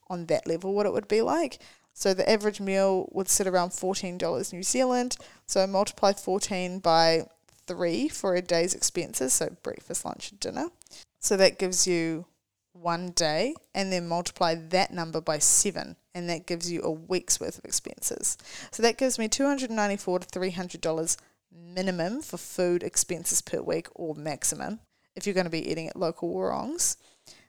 on 0.08 0.26
that 0.26 0.46
level 0.46 0.74
what 0.74 0.86
it 0.86 0.92
would 0.92 1.08
be 1.08 1.22
like. 1.22 1.58
So 1.94 2.14
the 2.14 2.30
average 2.30 2.60
meal 2.60 3.08
would 3.12 3.28
sit 3.28 3.46
around 3.46 3.70
$14 3.70 4.52
New 4.52 4.62
Zealand. 4.62 5.16
So 5.46 5.66
multiply 5.66 6.12
14 6.12 6.78
by 6.78 7.26
3 7.66 8.08
for 8.08 8.34
a 8.34 8.42
day's 8.42 8.74
expenses, 8.74 9.34
so 9.34 9.56
breakfast, 9.62 10.04
lunch, 10.04 10.30
and 10.30 10.40
dinner. 10.40 10.68
So 11.20 11.36
that 11.36 11.58
gives 11.58 11.86
you 11.86 12.26
one 12.80 13.10
day 13.10 13.54
and 13.74 13.92
then 13.92 14.08
multiply 14.08 14.54
that 14.54 14.92
number 14.92 15.20
by 15.20 15.38
7 15.38 15.96
and 16.14 16.28
that 16.28 16.46
gives 16.46 16.70
you 16.70 16.82
a 16.82 16.90
week's 16.90 17.40
worth 17.40 17.58
of 17.58 17.64
expenses. 17.64 18.36
So 18.70 18.82
that 18.82 18.98
gives 18.98 19.18
me 19.18 19.28
294 19.28 20.18
to 20.20 20.26
$300 20.26 21.16
minimum 21.52 22.22
for 22.22 22.36
food 22.36 22.82
expenses 22.82 23.40
per 23.42 23.60
week 23.60 23.88
or 23.94 24.14
maximum 24.14 24.80
if 25.14 25.26
you're 25.26 25.34
going 25.34 25.44
to 25.44 25.50
be 25.50 25.70
eating 25.70 25.88
at 25.88 25.96
local 25.96 26.32
Warongs. 26.32 26.96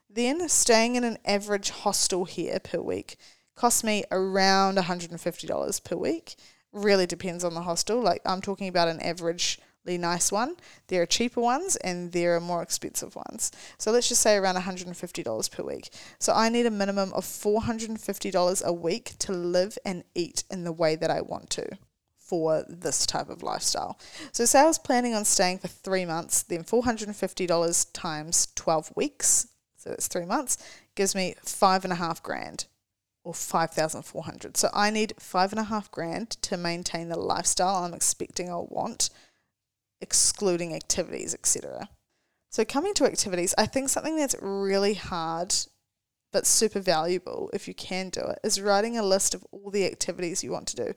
Then 0.09 0.49
staying 0.49 0.95
in 0.95 1.03
an 1.03 1.17
average 1.25 1.69
hostel 1.69 2.25
here 2.25 2.59
per 2.59 2.79
week 2.79 3.17
costs 3.55 3.83
me 3.83 4.03
around 4.11 4.77
$150 4.77 5.83
per 5.83 5.95
week. 5.95 6.35
Really 6.71 7.05
depends 7.05 7.43
on 7.43 7.53
the 7.53 7.61
hostel. 7.61 8.01
Like 8.01 8.21
I'm 8.25 8.41
talking 8.41 8.67
about 8.67 8.87
an 8.87 8.99
average 9.01 9.59
nice 9.97 10.31
one. 10.31 10.55
There 10.87 11.01
are 11.01 11.05
cheaper 11.05 11.41
ones 11.41 11.75
and 11.77 12.11
there 12.11 12.35
are 12.35 12.41
more 12.41 12.61
expensive 12.61 13.15
ones. 13.15 13.51
So 13.77 13.91
let's 13.91 14.09
just 14.09 14.21
say 14.21 14.35
around 14.35 14.55
$150 14.55 15.51
per 15.51 15.63
week. 15.63 15.89
So 16.19 16.33
I 16.33 16.49
need 16.49 16.65
a 16.65 16.71
minimum 16.71 17.13
of 17.13 17.25
$450 17.25 18.63
a 18.63 18.73
week 18.73 19.13
to 19.19 19.31
live 19.31 19.77
and 19.85 20.03
eat 20.15 20.43
in 20.49 20.63
the 20.63 20.71
way 20.71 20.95
that 20.95 21.09
I 21.09 21.21
want 21.21 21.49
to 21.51 21.67
for 22.17 22.63
this 22.69 23.07
type 23.07 23.29
of 23.29 23.41
lifestyle. 23.41 23.99
So 24.31 24.45
say 24.45 24.61
I 24.61 24.65
was 24.65 24.77
planning 24.77 25.15
on 25.15 25.25
staying 25.25 25.57
for 25.57 25.67
three 25.67 26.05
months, 26.05 26.43
then 26.43 26.63
$450 26.63 27.87
times 27.91 28.47
12 28.55 28.93
weeks, 28.95 29.47
so 29.75 29.89
that's 29.89 30.07
three 30.07 30.25
months, 30.25 30.57
gives 30.93 31.15
me 31.15 31.35
five 31.43 31.83
and 31.83 31.93
a 31.93 31.95
half 31.95 32.21
grand 32.21 32.67
or 33.23 33.33
5,400. 33.33 34.57
So 34.57 34.69
I 34.73 34.91
need 34.91 35.13
five 35.19 35.51
and 35.51 35.59
a 35.59 35.63
half 35.63 35.89
grand 35.89 36.29
to 36.41 36.55
maintain 36.55 37.09
the 37.09 37.19
lifestyle 37.19 37.83
I'm 37.83 37.93
expecting 37.93 38.49
I'll 38.49 38.67
want 38.67 39.09
excluding 40.01 40.73
activities, 40.73 41.33
etc. 41.33 41.89
So, 42.49 42.65
coming 42.65 42.93
to 42.95 43.05
activities, 43.05 43.53
I 43.57 43.65
think 43.65 43.89
something 43.89 44.17
that's 44.17 44.35
really 44.41 44.95
hard 44.95 45.53
but 46.31 46.45
super 46.45 46.79
valuable 46.79 47.49
if 47.53 47.67
you 47.67 47.73
can 47.73 48.09
do 48.09 48.21
it 48.21 48.39
is 48.43 48.61
writing 48.61 48.97
a 48.97 49.03
list 49.03 49.33
of 49.33 49.45
all 49.51 49.71
the 49.71 49.85
activities 49.85 50.43
you 50.43 50.51
want 50.51 50.67
to 50.67 50.75
do, 50.75 50.93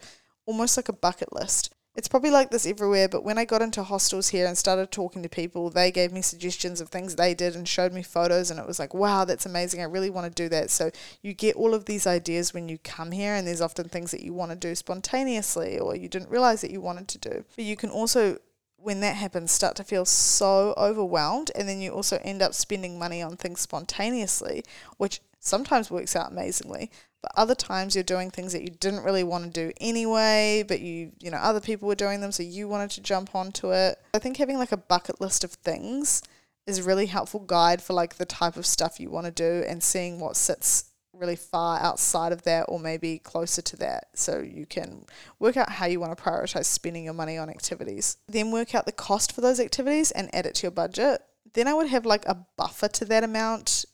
almost 0.47 0.77
like 0.77 0.89
a 0.89 0.95
bucket 0.95 1.33
list. 1.33 1.75
It's 1.95 2.09
probably 2.09 2.31
like 2.31 2.51
this 2.51 2.67
everywhere, 2.67 3.07
but 3.07 3.23
when 3.23 3.37
I 3.37 3.45
got 3.45 3.61
into 3.61 3.83
hostels 3.83 4.31
here 4.31 4.47
and 4.47 4.57
started 4.57 4.91
talking 4.91 5.23
to 5.23 5.29
people, 5.29 5.69
they 5.69 5.91
gave 5.91 6.11
me 6.11 6.23
suggestions 6.23 6.81
of 6.81 6.89
things 6.89 7.17
they 7.17 7.35
did 7.35 7.55
and 7.55 7.69
showed 7.69 7.93
me 7.93 8.03
photos, 8.03 8.51
and 8.51 8.59
it 8.59 8.67
was 8.67 8.79
like, 8.79 8.95
wow, 8.95 9.27
that's 9.27 9.45
amazing. 9.45 9.83
I 9.83 9.85
really 9.85 10.09
want 10.09 10.27
to 10.35 10.43
do 10.43 10.49
that. 10.49 10.71
So 10.71 10.91
you 11.21 11.35
get 11.35 11.55
all 11.55 11.75
of 11.75 11.85
these 11.85 12.07
ideas 12.07 12.55
when 12.55 12.71
you 12.71 12.79
come 12.79 13.13
here, 13.13 13.35
and 13.35 13.47
there's 13.47 13.61
often 13.61 13.91
things 13.91 14.11
that 14.13 14.23
you 14.23 14.33
want 14.33 14.53
to 14.53 14.57
do 14.57 14.75
spontaneously 14.75 15.79
or 15.79 15.95
you 15.95 16.09
didn't 16.09 16.31
realize 16.31 16.63
that 16.63 16.71
you 16.71 16.81
wanted 16.81 17.09
to 17.09 17.19
do. 17.19 17.45
But 17.57 17.67
you 17.67 17.77
can 17.77 17.91
also 17.91 18.39
when 18.83 19.01
that 19.01 19.17
happens, 19.17 19.53
start 19.53 19.77
to 19.77 19.85
feel 19.85 20.05
so 20.05 20.75
overwhelmed, 20.77 21.51
and 21.55 21.69
then 21.69 21.81
you 21.81 21.93
also 21.93 22.19
end 22.23 22.43
up 22.43 22.53
spending 22.55 22.99
money 22.99 23.23
on 23.23 23.37
things 23.37 23.61
spontaneously, 23.61 24.65
which 24.97 25.21
sometimes 25.39 25.91
works 25.91 26.17
out 26.17 26.33
amazingly. 26.33 26.91
But 27.23 27.33
other 27.37 27.55
times 27.55 27.95
you're 27.95 28.03
doing 28.03 28.31
things 28.31 28.53
that 28.53 28.63
you 28.63 28.71
didn't 28.71 29.05
really 29.05 29.23
want 29.23 29.45
to 29.45 29.51
do 29.51 29.73
anyway, 29.81 30.65
but 30.67 30.81
you, 30.81 31.13
you 31.21 31.31
know, 31.31 31.37
other 31.37 31.61
people 31.61 31.87
were 31.87 31.95
doing 31.95 32.21
them, 32.21 32.33
so 32.33 32.43
you 32.43 32.67
wanted 32.67 32.91
to 32.91 33.01
jump 33.01 33.35
onto 33.35 33.73
it. 33.73 33.99
I 34.15 34.19
think 34.19 34.37
having 34.37 34.59
like 34.59 34.73
a 34.73 34.77
bucket 34.77 35.21
list 35.21 35.45
of 35.45 35.53
things 35.53 36.23
is 36.67 36.79
a 36.79 36.83
really 36.83 37.07
helpful 37.07 37.41
guide 37.41 37.83
for 37.83 37.93
like 37.93 38.17
the 38.17 38.27
type 38.27 38.57
of 38.57 38.67
stuff 38.67 38.99
you 38.99 39.11
want 39.11 39.27
to 39.27 39.33
do 39.33 39.65
and 39.67 39.83
seeing 39.83 40.19
what 40.19 40.37
sits 40.37 40.92
really 41.23 41.37
far 41.37 41.79
outside 41.79 42.33
of 42.33 42.43
that 42.43 42.65
or 42.69 42.81
maybe 42.81 43.19
closer 43.19 43.63
to 43.63 43.77
that. 43.77 44.09
So 44.15 44.41
you 44.41 44.67
can 44.67 45.07
work 45.39 45.57
out 45.57 45.71
how 45.71 45.87
you 45.87 46.01
want 46.01 46.17
to 46.17 46.23
prioritize 46.23 46.65
spending 46.65 47.05
your 47.05 47.15
money 47.15 47.39
on 47.39 47.49
activities. 47.49 48.17
Then 48.27 48.51
work 48.51 48.75
out 48.75 48.87
the 48.87 48.93
cost 48.93 49.33
for 49.33 49.41
those 49.41 49.61
activities 49.61 50.11
and 50.11 50.35
add 50.35 50.47
it 50.47 50.57
to 50.57 50.63
your 50.65 50.73
budget. 50.73 51.23
Then 51.55 51.69
i 51.69 51.75
would 51.75 51.87
have 51.87 52.05
like 52.05 52.27
a 52.27 52.45
buffer 52.57 52.89
to 52.89 53.05
that 53.05 53.25
amount 53.25 53.85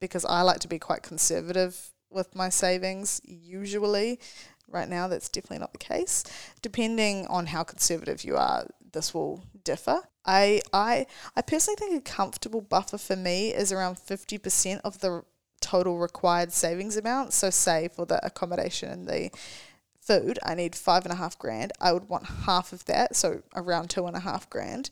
because 0.00 0.24
i 0.24 0.42
like 0.42 0.58
to 0.60 0.68
be 0.68 0.80
quite 0.80 1.02
conservative 1.02 1.92
with 2.10 2.34
my 2.34 2.50
savings 2.50 3.20
usually. 3.24 4.20
Right 4.68 4.88
now 4.88 5.08
that's 5.08 5.30
definitely 5.30 5.60
not 5.60 5.72
the 5.72 5.78
case. 5.78 6.22
Depending 6.60 7.26
on 7.28 7.46
how 7.46 7.62
conservative 7.62 8.24
you 8.24 8.36
are 8.36 8.66
this 8.92 9.12
will 9.12 9.42
differ. 9.64 10.00
I, 10.24 10.62
I 10.72 11.06
I 11.36 11.42
personally 11.42 11.76
think 11.76 11.96
a 11.98 12.10
comfortable 12.10 12.62
buffer 12.62 12.96
for 12.96 13.16
me 13.16 13.52
is 13.52 13.72
around 13.72 13.96
50% 13.96 14.80
of 14.82 15.00
the 15.00 15.24
total 15.74 15.98
required 15.98 16.52
savings 16.52 16.96
amount. 16.96 17.32
So, 17.32 17.50
say 17.50 17.88
for 17.88 18.06
the 18.06 18.24
accommodation 18.24 18.90
and 18.90 19.08
the 19.08 19.30
food, 20.00 20.38
I 20.44 20.54
need 20.54 20.76
five 20.76 21.04
and 21.04 21.12
a 21.12 21.16
half 21.16 21.36
grand. 21.36 21.72
I 21.80 21.92
would 21.92 22.08
want 22.08 22.26
half 22.46 22.72
of 22.72 22.84
that, 22.84 23.16
so 23.16 23.42
around 23.56 23.90
two 23.90 24.06
and 24.06 24.16
a 24.16 24.20
half 24.20 24.48
grand, 24.48 24.90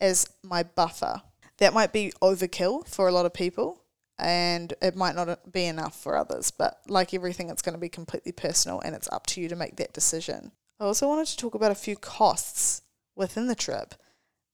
as 0.00 0.26
my 0.42 0.62
buffer. 0.62 1.22
That 1.58 1.74
might 1.74 1.92
be 1.92 2.12
overkill 2.22 2.88
for 2.88 3.08
a 3.08 3.12
lot 3.12 3.26
of 3.26 3.34
people, 3.34 3.82
and 4.18 4.72
it 4.80 4.96
might 4.96 5.14
not 5.14 5.52
be 5.52 5.66
enough 5.66 6.00
for 6.00 6.16
others. 6.16 6.50
But 6.50 6.80
like 6.88 7.12
everything, 7.12 7.50
it's 7.50 7.62
going 7.62 7.74
to 7.74 7.80
be 7.80 7.90
completely 7.90 8.32
personal, 8.32 8.80
and 8.80 8.94
it's 8.94 9.12
up 9.12 9.26
to 9.28 9.42
you 9.42 9.48
to 9.50 9.56
make 9.56 9.76
that 9.76 9.92
decision. 9.92 10.52
I 10.80 10.84
also 10.84 11.08
wanted 11.08 11.26
to 11.26 11.36
talk 11.36 11.54
about 11.54 11.72
a 11.72 11.82
few 11.86 11.96
costs 11.96 12.80
within 13.14 13.48
the 13.48 13.54
trip 13.54 13.94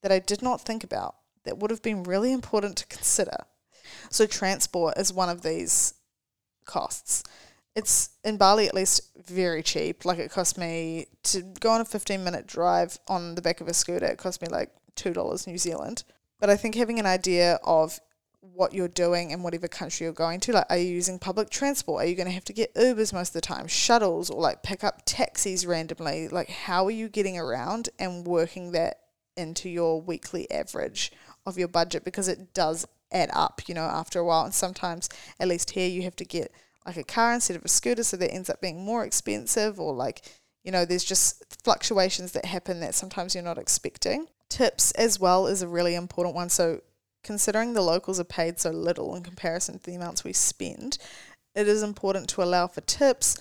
that 0.03 0.11
I 0.11 0.19
did 0.19 0.43
not 0.43 0.61
think 0.61 0.83
about 0.83 1.15
that 1.45 1.59
would 1.59 1.71
have 1.71 1.83
been 1.83 2.03
really 2.03 2.33
important 2.33 2.77
to 2.79 2.87
consider. 2.87 3.47
So 4.11 4.27
transport 4.27 4.99
is 4.99 5.13
one 5.13 5.29
of 5.29 5.43
these 5.43 5.95
costs. 6.65 7.23
It's 7.75 8.11
in 8.23 8.37
Bali 8.37 8.69
at 8.69 8.75
least 8.75 9.03
very 9.27 9.63
cheap. 9.63 10.05
Like 10.05 10.19
it 10.19 10.31
cost 10.31 10.59
me 10.59 11.07
to 11.25 11.43
go 11.61 11.71
on 11.71 11.81
a 11.81 11.85
15 11.85 12.23
minute 12.23 12.47
drive 12.47 12.99
on 13.09 13.35
the 13.35 13.43
back 13.43 13.61
of 13.61 13.69
a 13.69 13.75
scooter, 13.75 14.07
it 14.07 14.19
cost 14.19 14.43
me 14.43 14.49
like 14.49 14.71
$2 14.97 15.47
New 15.47 15.59
Zealand. 15.59 16.05
But 16.39 16.51
I 16.51 16.57
think 16.57 16.75
having 16.75 16.99
an 16.99 17.07
idea 17.07 17.59
of 17.65 17.99
what 18.43 18.75
you're 18.75 18.89
doing 18.89 19.31
in 19.31 19.43
whatever 19.43 19.69
country 19.69 20.05
you're 20.05 20.13
going 20.13 20.41
to. 20.41 20.53
Like, 20.53 20.67
are 20.69 20.77
you 20.77 20.89
using 20.89 21.19
public 21.19 21.49
transport? 21.49 22.03
Are 22.03 22.07
you 22.07 22.17
going 22.17 22.27
to 22.27 22.35
have 22.35 22.45
to 22.47 22.53
get 22.53 22.75
Ubers 22.75 23.13
most 23.13 23.31
of 23.31 23.35
the 23.35 23.41
time, 23.41 23.67
shuttles, 23.69 24.31
or 24.31 24.41
like 24.41 24.63
pick 24.63 24.83
up 24.83 25.03
taxis 25.07 25.65
randomly? 25.65 26.29
Like, 26.29 26.51
how 26.51 26.85
are 26.87 26.91
you 26.91 27.09
getting 27.09 27.39
around 27.39 27.89
and 27.99 28.27
working 28.27 28.73
that 28.73 28.99
into 29.37 29.69
your 29.69 30.03
weekly 30.03 30.51
average 30.51 31.13
of 31.47 31.57
your 31.57 31.69
budget? 31.69 32.05
Because 32.05 32.29
it 32.29 32.53
does 32.53 32.87
add 33.13 33.31
up, 33.33 33.63
you 33.69 33.75
know, 33.75 33.83
after 33.83 34.19
a 34.19 34.25
while. 34.25 34.45
And 34.45 34.55
sometimes, 34.55 35.09
at 35.39 35.49
least 35.49 35.71
here, 35.71 35.89
you 35.89 36.03
have 36.03 36.17
to 36.17 36.25
get 36.25 36.53
like 36.87 36.97
a 36.97 37.05
car 37.05 37.33
instead 37.33 37.57
of 37.57 37.65
a 37.65 37.69
scooter, 37.69 38.03
so 38.03 38.17
that 38.17 38.33
ends 38.33 38.51
up 38.51 38.61
being 38.61 38.85
more 38.85 39.05
expensive, 39.05 39.79
or 39.79 39.95
like, 39.95 40.23
you 40.65 40.73
know, 40.73 40.85
there's 40.85 41.05
just 41.05 41.45
fluctuations 41.63 42.33
that 42.33 42.45
happen 42.45 42.81
that 42.81 42.95
sometimes 42.95 43.35
you're 43.35 43.45
not 43.45 43.59
expecting. 43.59 44.27
Tips 44.49 44.91
as 44.93 45.19
well 45.19 45.47
is 45.47 45.63
a 45.63 45.69
really 45.69 45.95
important 45.95 46.35
one. 46.35 46.49
So, 46.49 46.81
considering 47.23 47.73
the 47.73 47.83
locals 47.83 48.19
are 48.19 48.25
paid 48.25 48.59
so 48.59 48.71
little 48.71 49.15
in 49.15 49.23
comparison 49.23 49.79
to 49.79 49.85
the 49.85 49.95
amounts 49.95 50.25
we 50.25 50.33
spend, 50.33 50.99
it 51.55 51.69
is 51.69 51.83
important 51.83 52.29
to 52.31 52.43
allow 52.43 52.67
for 52.67 52.81
tips. 52.81 53.39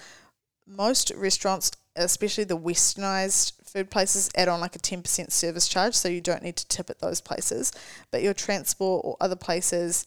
Most 0.67 1.11
restaurants 1.15 1.71
especially 1.95 2.43
the 2.43 2.57
westernized 2.57 3.53
food 3.71 3.89
places 3.89 4.29
add 4.35 4.47
on 4.47 4.59
like 4.59 4.75
a 4.75 4.79
10% 4.79 5.31
service 5.31 5.67
charge 5.67 5.95
so 5.95 6.09
you 6.09 6.21
don't 6.21 6.43
need 6.43 6.57
to 6.57 6.67
tip 6.67 6.89
at 6.89 6.99
those 6.99 7.21
places 7.21 7.71
but 8.11 8.21
your 8.21 8.33
transport 8.33 9.01
or 9.05 9.15
other 9.21 9.35
places 9.35 10.05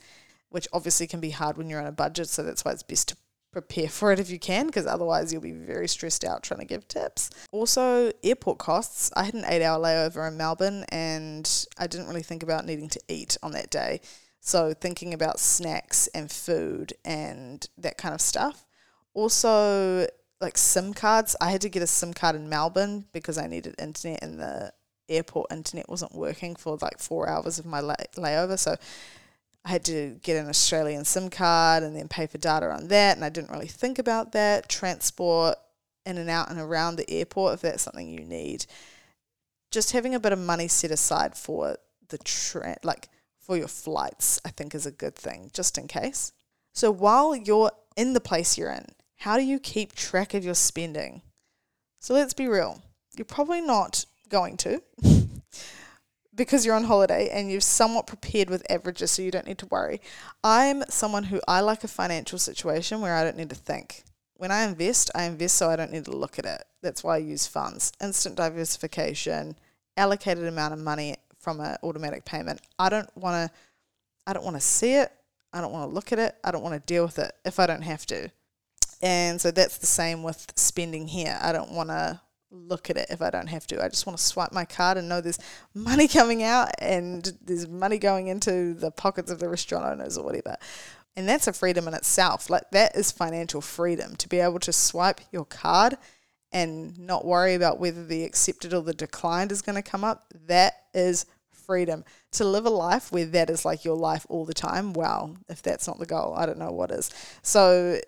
which 0.50 0.68
obviously 0.72 1.06
can 1.06 1.20
be 1.20 1.30
hard 1.30 1.56
when 1.56 1.68
you're 1.68 1.80
on 1.80 1.86
a 1.86 1.92
budget 1.92 2.28
so 2.28 2.42
that's 2.42 2.64
why 2.64 2.72
it's 2.72 2.82
best 2.82 3.08
to 3.08 3.16
prepare 3.54 3.88
for 3.88 4.12
it 4.12 4.18
if 4.18 4.30
you 4.30 4.38
can, 4.38 4.66
because 4.66 4.86
otherwise 4.86 5.32
you'll 5.32 5.40
be 5.40 5.52
very 5.52 5.88
stressed 5.88 6.24
out 6.24 6.42
trying 6.42 6.60
to 6.60 6.66
give 6.66 6.86
tips. 6.88 7.30
Also, 7.52 8.12
airport 8.22 8.58
costs. 8.58 9.10
I 9.16 9.24
had 9.24 9.34
an 9.34 9.44
eight 9.46 9.64
hour 9.64 9.82
layover 9.82 10.28
in 10.28 10.36
Melbourne 10.36 10.84
and 10.90 11.48
I 11.78 11.86
didn't 11.86 12.08
really 12.08 12.22
think 12.22 12.42
about 12.42 12.66
needing 12.66 12.90
to 12.90 13.00
eat 13.08 13.38
on 13.42 13.52
that 13.52 13.70
day. 13.70 14.02
So, 14.40 14.74
thinking 14.74 15.14
about 15.14 15.40
snacks 15.40 16.06
and 16.08 16.30
food 16.30 16.92
and 17.04 17.66
that 17.78 17.96
kind 17.96 18.14
of 18.14 18.20
stuff. 18.20 18.66
Also, 19.14 20.06
like 20.40 20.58
SIM 20.58 20.94
cards. 20.94 21.36
I 21.40 21.50
had 21.50 21.60
to 21.62 21.68
get 21.68 21.82
a 21.82 21.86
SIM 21.86 22.14
card 22.14 22.36
in 22.36 22.48
Melbourne 22.48 23.06
because 23.12 23.38
I 23.38 23.46
needed 23.46 23.74
internet 23.78 24.22
and 24.22 24.38
the 24.38 24.72
airport 25.08 25.52
internet 25.52 25.88
wasn't 25.88 26.14
working 26.14 26.56
for 26.56 26.78
like 26.80 26.98
four 26.98 27.28
hours 27.28 27.58
of 27.58 27.66
my 27.66 27.80
lay- 27.80 27.94
layover. 28.16 28.58
So, 28.58 28.76
I 29.64 29.70
had 29.70 29.84
to 29.86 30.18
get 30.22 30.36
an 30.36 30.48
Australian 30.48 31.04
SIM 31.04 31.30
card 31.30 31.82
and 31.82 31.96
then 31.96 32.08
pay 32.08 32.26
for 32.26 32.36
data 32.36 32.70
on 32.70 32.88
that. 32.88 33.16
And 33.16 33.24
I 33.24 33.30
didn't 33.30 33.50
really 33.50 33.66
think 33.66 33.98
about 33.98 34.32
that. 34.32 34.68
Transport 34.68 35.56
in 36.04 36.18
and 36.18 36.28
out 36.28 36.50
and 36.50 36.60
around 36.60 36.96
the 36.96 37.10
airport, 37.10 37.54
if 37.54 37.60
that's 37.62 37.82
something 37.82 38.08
you 38.08 38.20
need. 38.20 38.66
Just 39.70 39.92
having 39.92 40.14
a 40.14 40.20
bit 40.20 40.32
of 40.32 40.38
money 40.38 40.68
set 40.68 40.90
aside 40.90 41.34
for 41.34 41.78
the 42.08 42.18
tra- 42.18 42.76
like 42.82 43.08
for 43.40 43.56
your 43.56 43.68
flights, 43.68 44.38
I 44.44 44.50
think 44.50 44.74
is 44.74 44.86
a 44.86 44.90
good 44.90 45.16
thing, 45.16 45.50
just 45.52 45.78
in 45.78 45.88
case. 45.88 46.32
So 46.72 46.90
while 46.90 47.34
you're 47.34 47.72
in 47.96 48.12
the 48.12 48.20
place 48.20 48.58
you're 48.58 48.70
in, 48.70 48.86
how 49.16 49.36
do 49.36 49.42
you 49.42 49.58
keep 49.58 49.94
track 49.94 50.34
of 50.34 50.44
your 50.44 50.54
spending? 50.54 51.22
So 52.00 52.14
let's 52.14 52.34
be 52.34 52.48
real. 52.48 52.82
You're 53.16 53.24
probably 53.24 53.60
not 53.60 54.04
going 54.28 54.56
to. 54.58 54.82
because 56.34 56.66
you're 56.66 56.74
on 56.74 56.84
holiday 56.84 57.28
and 57.32 57.50
you've 57.50 57.62
somewhat 57.62 58.06
prepared 58.06 58.50
with 58.50 58.70
averages 58.70 59.12
so 59.12 59.22
you 59.22 59.30
don't 59.30 59.46
need 59.46 59.58
to 59.58 59.66
worry. 59.66 60.00
I'm 60.42 60.82
someone 60.88 61.24
who 61.24 61.40
I 61.46 61.60
like 61.60 61.84
a 61.84 61.88
financial 61.88 62.38
situation 62.38 63.00
where 63.00 63.14
I 63.14 63.24
don't 63.24 63.36
need 63.36 63.50
to 63.50 63.56
think. 63.56 64.04
When 64.36 64.50
I 64.50 64.64
invest, 64.64 65.10
I 65.14 65.24
invest 65.24 65.54
so 65.54 65.70
I 65.70 65.76
don't 65.76 65.92
need 65.92 66.06
to 66.06 66.16
look 66.16 66.38
at 66.38 66.44
it. 66.44 66.64
That's 66.82 67.04
why 67.04 67.14
I 67.14 67.18
use 67.18 67.46
funds. 67.46 67.92
Instant 68.02 68.34
diversification, 68.36 69.56
allocated 69.96 70.44
amount 70.44 70.74
of 70.74 70.80
money 70.80 71.16
from 71.38 71.60
an 71.60 71.76
automatic 71.82 72.24
payment. 72.24 72.60
I 72.78 72.88
don't 72.88 73.08
want 73.16 73.50
to 73.50 73.56
I 74.26 74.32
don't 74.32 74.44
want 74.44 74.56
to 74.56 74.60
see 74.60 74.94
it. 74.94 75.12
I 75.52 75.60
don't 75.60 75.72
want 75.72 75.88
to 75.88 75.94
look 75.94 76.12
at 76.12 76.18
it. 76.18 76.34
I 76.42 76.50
don't 76.50 76.62
want 76.62 76.74
to 76.74 76.92
deal 76.92 77.04
with 77.04 77.18
it 77.18 77.32
if 77.44 77.60
I 77.60 77.66
don't 77.66 77.82
have 77.82 78.06
to. 78.06 78.30
And 79.04 79.38
so 79.38 79.50
that's 79.50 79.76
the 79.76 79.86
same 79.86 80.22
with 80.22 80.50
spending 80.56 81.06
here. 81.06 81.38
I 81.42 81.52
don't 81.52 81.72
want 81.72 81.90
to 81.90 82.22
look 82.50 82.88
at 82.88 82.96
it 82.96 83.08
if 83.10 83.20
I 83.20 83.28
don't 83.28 83.48
have 83.48 83.66
to. 83.66 83.84
I 83.84 83.88
just 83.90 84.06
want 84.06 84.16
to 84.16 84.24
swipe 84.24 84.50
my 84.50 84.64
card 84.64 84.96
and 84.96 85.10
know 85.10 85.20
there's 85.20 85.38
money 85.74 86.08
coming 86.08 86.42
out 86.42 86.70
and 86.78 87.36
there's 87.44 87.68
money 87.68 87.98
going 87.98 88.28
into 88.28 88.72
the 88.72 88.90
pockets 88.90 89.30
of 89.30 89.40
the 89.40 89.48
restaurant 89.48 89.84
owners 89.84 90.16
or 90.16 90.24
whatever. 90.24 90.56
And 91.16 91.28
that's 91.28 91.46
a 91.46 91.52
freedom 91.52 91.86
in 91.86 91.92
itself. 91.92 92.48
Like 92.48 92.70
that 92.72 92.96
is 92.96 93.12
financial 93.12 93.60
freedom 93.60 94.16
to 94.16 94.26
be 94.26 94.40
able 94.40 94.58
to 94.60 94.72
swipe 94.72 95.20
your 95.30 95.44
card 95.44 95.98
and 96.50 96.98
not 96.98 97.26
worry 97.26 97.52
about 97.52 97.78
whether 97.78 98.06
the 98.06 98.24
accepted 98.24 98.72
or 98.72 98.80
the 98.80 98.94
declined 98.94 99.52
is 99.52 99.60
going 99.60 99.76
to 99.76 99.82
come 99.82 100.02
up. 100.02 100.32
That 100.46 100.74
is 100.94 101.26
freedom. 101.50 102.04
To 102.32 102.44
live 102.44 102.64
a 102.64 102.70
life 102.70 103.12
where 103.12 103.26
that 103.26 103.50
is 103.50 103.66
like 103.66 103.84
your 103.84 103.96
life 103.96 104.24
all 104.30 104.46
the 104.46 104.54
time, 104.54 104.94
wow, 104.94 105.36
if 105.50 105.60
that's 105.60 105.86
not 105.86 105.98
the 105.98 106.06
goal, 106.06 106.34
I 106.34 106.46
don't 106.46 106.58
know 106.58 106.72
what 106.72 106.90
is. 106.90 107.10
So 107.42 108.00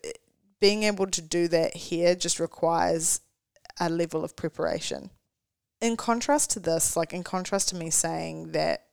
being 0.60 0.84
able 0.84 1.06
to 1.06 1.22
do 1.22 1.48
that 1.48 1.76
here 1.76 2.14
just 2.14 2.40
requires 2.40 3.20
a 3.78 3.88
level 3.88 4.24
of 4.24 4.36
preparation. 4.36 5.10
In 5.80 5.96
contrast 5.96 6.50
to 6.52 6.60
this, 6.60 6.96
like 6.96 7.12
in 7.12 7.22
contrast 7.22 7.68
to 7.68 7.76
me 7.76 7.90
saying 7.90 8.52
that 8.52 8.86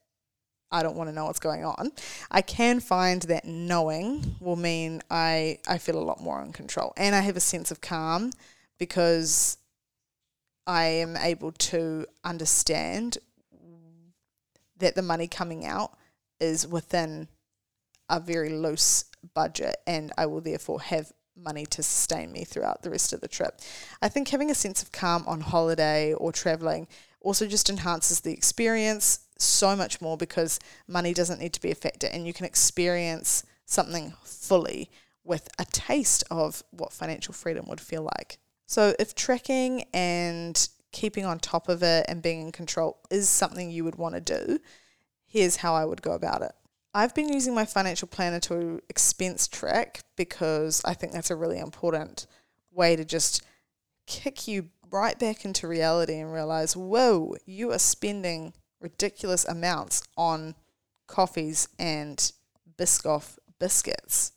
I 0.70 0.82
don't 0.82 0.96
want 0.96 1.08
to 1.08 1.14
know 1.14 1.26
what's 1.26 1.38
going 1.38 1.64
on, 1.64 1.92
I 2.30 2.42
can 2.42 2.80
find 2.80 3.22
that 3.22 3.44
knowing 3.44 4.36
will 4.40 4.56
mean 4.56 5.02
I, 5.10 5.58
I 5.68 5.78
feel 5.78 5.98
a 5.98 6.04
lot 6.04 6.20
more 6.20 6.42
in 6.42 6.52
control 6.52 6.92
and 6.96 7.14
I 7.14 7.20
have 7.20 7.36
a 7.36 7.40
sense 7.40 7.70
of 7.70 7.80
calm 7.80 8.32
because 8.78 9.56
I 10.66 10.84
am 10.84 11.16
able 11.16 11.52
to 11.52 12.06
understand 12.24 13.18
that 14.78 14.94
the 14.94 15.02
money 15.02 15.28
coming 15.28 15.64
out 15.64 15.96
is 16.40 16.66
within 16.66 17.28
a 18.08 18.20
very 18.20 18.50
loose 18.50 19.04
budget 19.32 19.76
and 19.86 20.12
I 20.18 20.26
will 20.26 20.40
therefore 20.40 20.80
have 20.80 21.12
money 21.36 21.66
to 21.66 21.82
sustain 21.82 22.32
me 22.32 22.44
throughout 22.44 22.82
the 22.82 22.90
rest 22.90 23.12
of 23.12 23.20
the 23.20 23.28
trip. 23.28 23.60
I 24.00 24.08
think 24.08 24.28
having 24.28 24.50
a 24.50 24.54
sense 24.54 24.82
of 24.82 24.92
calm 24.92 25.24
on 25.26 25.40
holiday 25.40 26.12
or 26.12 26.32
traveling 26.32 26.86
also 27.20 27.46
just 27.46 27.70
enhances 27.70 28.20
the 28.20 28.32
experience 28.32 29.20
so 29.38 29.74
much 29.74 30.00
more 30.00 30.16
because 30.16 30.60
money 30.86 31.12
doesn't 31.12 31.40
need 31.40 31.52
to 31.54 31.60
be 31.60 31.70
a 31.70 31.74
factor 31.74 32.06
and 32.06 32.26
you 32.26 32.32
can 32.32 32.46
experience 32.46 33.44
something 33.66 34.14
fully 34.24 34.90
with 35.24 35.48
a 35.58 35.64
taste 35.64 36.22
of 36.30 36.62
what 36.70 36.92
financial 36.92 37.34
freedom 37.34 37.66
would 37.68 37.80
feel 37.80 38.02
like. 38.02 38.38
So, 38.66 38.94
if 38.98 39.14
tracking 39.14 39.84
and 39.92 40.68
keeping 40.92 41.24
on 41.24 41.38
top 41.38 41.68
of 41.68 41.82
it 41.82 42.06
and 42.08 42.22
being 42.22 42.40
in 42.42 42.52
control 42.52 42.98
is 43.10 43.28
something 43.28 43.70
you 43.70 43.84
would 43.84 43.96
want 43.96 44.14
to 44.14 44.20
do, 44.20 44.58
here's 45.26 45.56
how 45.56 45.74
I 45.74 45.84
would 45.84 46.02
go 46.02 46.12
about 46.12 46.42
it. 46.42 46.52
I've 46.94 47.14
been 47.14 47.32
using 47.32 47.54
my 47.54 47.64
financial 47.64 48.06
planner 48.06 48.38
to 48.40 48.80
expense 48.88 49.48
track 49.48 50.02
because 50.16 50.80
I 50.84 50.94
think 50.94 51.12
that's 51.12 51.30
a 51.30 51.36
really 51.36 51.58
important 51.58 52.28
way 52.70 52.94
to 52.94 53.04
just 53.04 53.42
kick 54.06 54.46
you 54.46 54.68
right 54.92 55.18
back 55.18 55.44
into 55.44 55.66
reality 55.66 56.14
and 56.14 56.32
realize, 56.32 56.76
whoa, 56.76 57.34
you 57.46 57.72
are 57.72 57.80
spending 57.80 58.52
ridiculous 58.80 59.44
amounts 59.44 60.04
on 60.16 60.54
coffees 61.08 61.68
and 61.80 62.32
Biscoff 62.78 63.38
biscuits, 63.58 64.32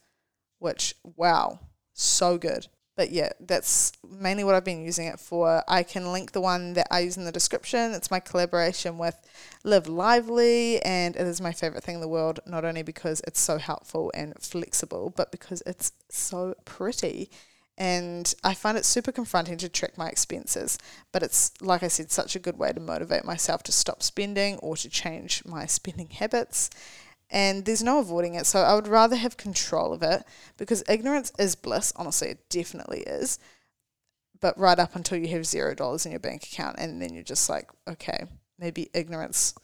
which, 0.58 0.96
wow, 1.04 1.60
so 1.94 2.40
good. 2.40 2.68
But 2.98 3.12
yeah, 3.12 3.30
that's 3.40 3.92
mainly 4.10 4.44
what 4.44 4.56
I've 4.56 4.66
been 4.66 4.84
using 4.84 5.06
it 5.06 5.20
for. 5.20 5.64
I 5.68 5.84
can 5.84 6.12
link 6.12 6.32
the 6.32 6.42
one 6.42 6.74
that 6.74 6.88
I 6.90 7.02
use 7.02 7.16
in 7.16 7.26
the 7.26 7.32
description. 7.32 7.94
It's 7.94 8.10
my 8.10 8.20
collaboration 8.20 8.98
with 8.98 9.16
Live 9.64 9.88
Lively, 9.88 10.82
and 10.82 11.16
it 11.16 11.22
is 11.22 11.40
my 11.40 11.54
favorite 11.54 11.84
thing 11.84 11.96
in 11.96 12.02
the 12.02 12.08
world, 12.08 12.40
not 12.48 12.66
only 12.66 12.82
because 12.82 13.22
it's 13.28 13.40
so 13.40 13.60
helpful 13.60 14.12
and 14.16 14.34
flexible, 14.42 15.14
but 15.16 15.32
because 15.32 15.62
it's 15.68 15.92
so 16.10 16.56
pretty. 16.66 17.30
And 17.78 18.34
I 18.44 18.56
find 18.56 18.76
it 18.76 18.86
super 18.86 19.12
confronting 19.12 19.58
to 19.58 19.70
track 19.70 19.96
my 19.96 20.10
expenses. 20.10 20.80
But 21.12 21.22
it's, 21.22 21.52
like 21.62 21.84
I 21.84 21.90
said, 21.90 22.10
such 22.10 22.36
a 22.36 22.40
good 22.40 22.58
way 22.58 22.74
to 22.74 22.80
motivate 22.80 23.24
myself 23.24 23.62
to 23.64 23.72
stop 23.72 24.02
spending 24.02 24.58
or 24.58 24.76
to 24.76 24.90
change 24.90 25.46
my 25.46 25.68
spending 25.68 26.10
habits 26.10 26.72
and 27.30 27.66
there's 27.66 27.84
no 27.84 28.00
avoiding 28.00 28.36
it. 28.36 28.46
So 28.46 28.62
I 28.62 28.74
would 28.76 28.88
rather 28.88 29.16
have 29.16 29.38
control 29.38 29.94
of 29.94 30.04
it 30.04 30.24
because 30.58 30.84
ignorance 30.88 31.32
is 31.38 31.56
bliss. 31.56 31.94
Honestly, 31.96 32.30
it 32.30 32.50
definitely 32.50 33.02
is. 33.02 33.40
But 34.40 34.58
right 34.58 34.78
up 34.78 34.96
until 34.96 35.18
you 35.18 35.28
have 35.30 35.46
zero 35.46 35.74
dollars 35.74 36.06
in 36.06 36.12
your 36.12 36.20
bank 36.20 36.44
account, 36.44 36.78
and 36.80 37.02
then 37.02 37.14
you're 37.14 37.24
just 37.24 37.50
like, 37.50 37.70
okay, 37.88 38.26
maybe 38.60 38.90
ignorance 38.94 39.56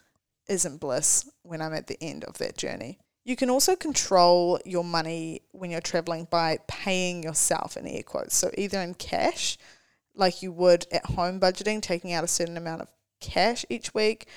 isn't 0.47 0.79
bliss 0.79 1.29
when 1.43 1.61
I'm 1.61 1.73
at 1.73 1.87
the 1.87 2.01
end 2.01 2.23
of 2.23 2.37
that 2.39 2.57
journey. 2.57 2.99
You 3.23 3.35
can 3.35 3.49
also 3.49 3.75
control 3.75 4.59
your 4.65 4.83
money 4.83 5.43
when 5.51 5.71
you're 5.71 5.79
traveling 5.79 6.27
by 6.29 6.57
paying 6.67 7.23
yourself 7.23 7.77
in 7.77 7.87
air 7.87 8.03
quotes. 8.03 8.35
So 8.35 8.51
either 8.57 8.81
in 8.81 8.95
cash, 8.95 9.57
like 10.13 10.41
you 10.41 10.51
would 10.51 10.85
at 10.91 11.05
home 11.05 11.39
budgeting, 11.39 11.81
taking 11.81 12.11
out 12.11 12.25
a 12.25 12.27
certain 12.27 12.57
amount 12.57 12.81
of 12.81 12.89
cash 13.21 13.65
each 13.69 13.93
week, 13.93 14.27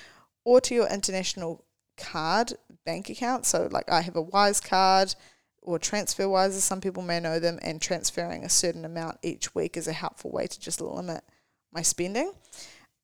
or 0.45 0.61
to 0.61 0.73
your 0.73 0.87
international 0.87 1.65
card 1.97 2.53
bank 2.85 3.09
account. 3.09 3.45
So, 3.45 3.67
like, 3.71 3.91
I 3.91 4.01
have 4.01 4.15
a 4.15 4.21
Wise 4.21 4.59
card 4.61 5.15
or 5.61 5.77
TransferWise, 5.77 6.49
as 6.49 6.63
some 6.63 6.79
people 6.79 7.03
may 7.03 7.19
know 7.19 7.39
them, 7.39 7.59
and 7.61 7.81
transferring 7.81 8.43
a 8.43 8.49
certain 8.49 8.85
amount 8.85 9.17
each 9.21 9.53
week 9.53 9.75
is 9.75 9.87
a 9.87 9.93
helpful 9.93 10.31
way 10.31 10.47
to 10.47 10.59
just 10.59 10.79
limit 10.79 11.23
my 11.73 11.81
spending. 11.81 12.31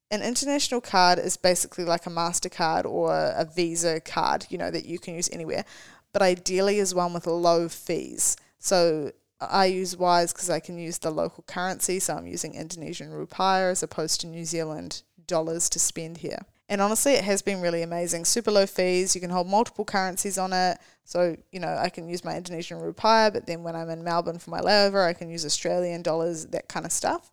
An 0.10 0.22
international 0.22 0.80
card 0.80 1.20
is 1.20 1.36
basically 1.36 1.84
like 1.84 2.06
a 2.06 2.10
MasterCard 2.10 2.86
or 2.86 3.14
a 3.14 3.46
Visa 3.54 4.00
card, 4.00 4.46
you 4.50 4.58
know, 4.58 4.72
that 4.72 4.86
you 4.86 5.00
can 5.00 5.16
use 5.16 5.30
anywhere, 5.34 5.66
but 6.14 6.22
ideally 6.22 6.78
is 6.78 6.96
one 6.96 7.14
with 7.14 7.28
low 7.28 7.68
fees. 7.68 8.38
So 8.60 9.12
I 9.42 9.66
use 9.66 9.98
Wise 9.98 10.32
because 10.32 10.50
I 10.50 10.60
can 10.60 10.78
use 10.78 11.00
the 11.00 11.12
local 11.12 11.44
currency, 11.44 12.00
so 12.00 12.16
I'm 12.16 12.28
using 12.28 12.54
Indonesian 12.54 13.10
rupiah 13.12 13.72
as 13.72 13.84
opposed 13.84 14.22
to 14.22 14.28
New 14.28 14.46
Zealand 14.46 15.02
dollars 15.26 15.68
to 15.70 15.80
spend 15.80 16.18
here. 16.18 16.46
And 16.70 16.82
honestly, 16.82 17.14
it 17.14 17.24
has 17.24 17.42
been 17.42 17.62
really 17.62 17.82
amazing. 17.82 18.26
Super 18.26 18.52
low 18.52 18.66
fees. 18.66 19.14
You 19.14 19.22
can 19.22 19.30
hold 19.30 19.48
multiple 19.48 19.84
currencies 19.84 20.38
on 20.38 20.54
it. 20.54 20.78
So, 21.04 21.36
you 21.52 21.60
know, 21.60 21.76
I 21.78 21.90
can 21.90 22.08
use 22.08 22.24
my 22.24 22.38
Indonesian 22.38 22.80
rupiah, 22.80 23.34
but 23.34 23.46
then 23.46 23.64
when 23.64 23.76
I'm 23.76 23.90
in 23.90 24.04
Melbourne 24.04 24.40
for 24.40 24.50
my 24.50 24.62
layover, 24.62 25.06
I 25.06 25.14
can 25.14 25.30
use 25.30 25.46
Australian 25.46 26.02
dollars, 26.02 26.46
that 26.48 26.70
kind 26.70 26.86
of 26.86 26.92
stuff. 26.92 27.30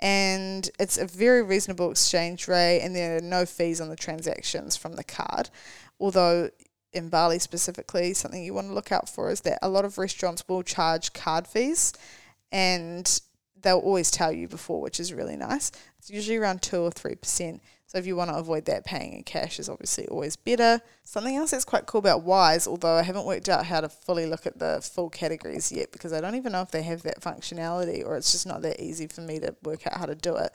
And 0.00 0.68
it's 0.78 0.98
a 0.98 1.06
very 1.06 1.42
reasonable 1.42 1.90
exchange 1.90 2.46
rate, 2.46 2.80
and 2.82 2.94
there 2.94 3.16
are 3.16 3.22
no 3.22 3.46
fees 3.46 3.80
on 3.80 3.88
the 3.88 3.96
transactions 3.96 4.76
from 4.76 4.94
the 4.94 5.04
card. 5.04 5.48
Although, 5.98 6.50
in 6.92 7.08
Bali 7.08 7.38
specifically, 7.38 8.12
something 8.12 8.44
you 8.44 8.52
want 8.52 8.68
to 8.68 8.74
look 8.74 8.92
out 8.92 9.08
for 9.08 9.30
is 9.30 9.40
that 9.42 9.58
a 9.62 9.68
lot 9.68 9.84
of 9.84 9.96
restaurants 9.96 10.44
will 10.46 10.62
charge 10.62 11.14
card 11.14 11.46
fees, 11.46 11.94
and 12.52 13.20
they'll 13.62 13.78
always 13.78 14.10
tell 14.10 14.30
you 14.30 14.46
before, 14.46 14.82
which 14.82 15.00
is 15.00 15.12
really 15.12 15.36
nice. 15.36 15.72
It's 15.98 16.10
usually 16.10 16.36
around 16.36 16.60
2 16.60 16.82
or 16.82 16.90
3%. 16.90 17.60
So 17.94 17.98
if 17.98 18.08
you 18.08 18.16
want 18.16 18.30
to 18.30 18.36
avoid 18.36 18.64
that, 18.64 18.84
paying 18.84 19.12
in 19.12 19.22
cash 19.22 19.60
is 19.60 19.68
obviously 19.68 20.08
always 20.08 20.34
better. 20.34 20.80
Something 21.04 21.36
else 21.36 21.52
that's 21.52 21.64
quite 21.64 21.86
cool 21.86 22.00
about 22.00 22.24
Wise, 22.24 22.66
although 22.66 22.94
I 22.96 23.02
haven't 23.02 23.24
worked 23.24 23.48
out 23.48 23.66
how 23.66 23.80
to 23.80 23.88
fully 23.88 24.26
look 24.26 24.46
at 24.46 24.58
the 24.58 24.80
full 24.82 25.08
categories 25.08 25.70
yet 25.70 25.92
because 25.92 26.12
I 26.12 26.20
don't 26.20 26.34
even 26.34 26.50
know 26.50 26.62
if 26.62 26.72
they 26.72 26.82
have 26.82 27.04
that 27.04 27.20
functionality 27.20 28.04
or 28.04 28.16
it's 28.16 28.32
just 28.32 28.48
not 28.48 28.62
that 28.62 28.80
easy 28.80 29.06
for 29.06 29.20
me 29.20 29.38
to 29.38 29.54
work 29.62 29.86
out 29.86 29.96
how 29.96 30.06
to 30.06 30.16
do 30.16 30.34
it. 30.34 30.50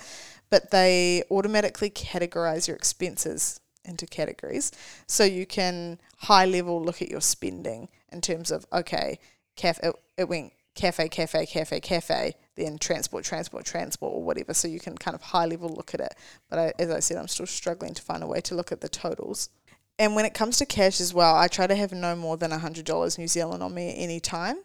But 0.49 0.71
they 0.71 1.23
automatically 1.31 1.89
categorize 1.89 2.67
your 2.67 2.75
expenses 2.75 3.61
into 3.85 4.05
categories. 4.05 4.73
So 5.07 5.23
you 5.23 5.45
can 5.45 5.97
high 6.17 6.45
level 6.45 6.83
look 6.83 7.01
at 7.01 7.09
your 7.09 7.21
spending 7.21 7.87
in 8.11 8.19
terms 8.19 8.51
of, 8.51 8.65
okay, 8.73 9.17
cafe, 9.55 9.87
it, 9.87 9.95
it 10.17 10.27
went 10.27 10.51
cafe, 10.79 11.09
cafe, 11.09 11.45
cafe, 11.45 11.79
cafe, 11.81 12.35
then 12.55 12.77
transport, 12.77 13.25
transport, 13.25 13.65
transport, 13.65 14.13
or 14.13 14.23
whatever. 14.23 14.53
So 14.53 14.69
you 14.69 14.79
can 14.79 14.97
kind 14.97 15.13
of 15.13 15.21
high 15.21 15.45
level 15.45 15.67
look 15.67 15.93
at 15.93 15.99
it. 15.99 16.15
But 16.49 16.59
I, 16.59 16.73
as 16.79 16.89
I 16.89 16.99
said, 17.01 17.17
I'm 17.17 17.27
still 17.27 17.45
struggling 17.45 17.93
to 17.93 18.01
find 18.01 18.23
a 18.23 18.27
way 18.27 18.39
to 18.41 18.55
look 18.55 18.71
at 18.71 18.79
the 18.79 18.87
totals. 18.87 19.49
And 19.97 20.15
when 20.15 20.23
it 20.23 20.33
comes 20.33 20.57
to 20.57 20.65
cash 20.65 21.01
as 21.01 21.13
well, 21.13 21.35
I 21.35 21.49
try 21.49 21.67
to 21.67 21.75
have 21.75 21.91
no 21.91 22.15
more 22.15 22.37
than 22.37 22.51
$100 22.51 23.17
New 23.17 23.27
Zealand 23.27 23.61
on 23.61 23.73
me 23.73 23.89
at 23.89 23.97
any 23.97 24.21
time. 24.21 24.55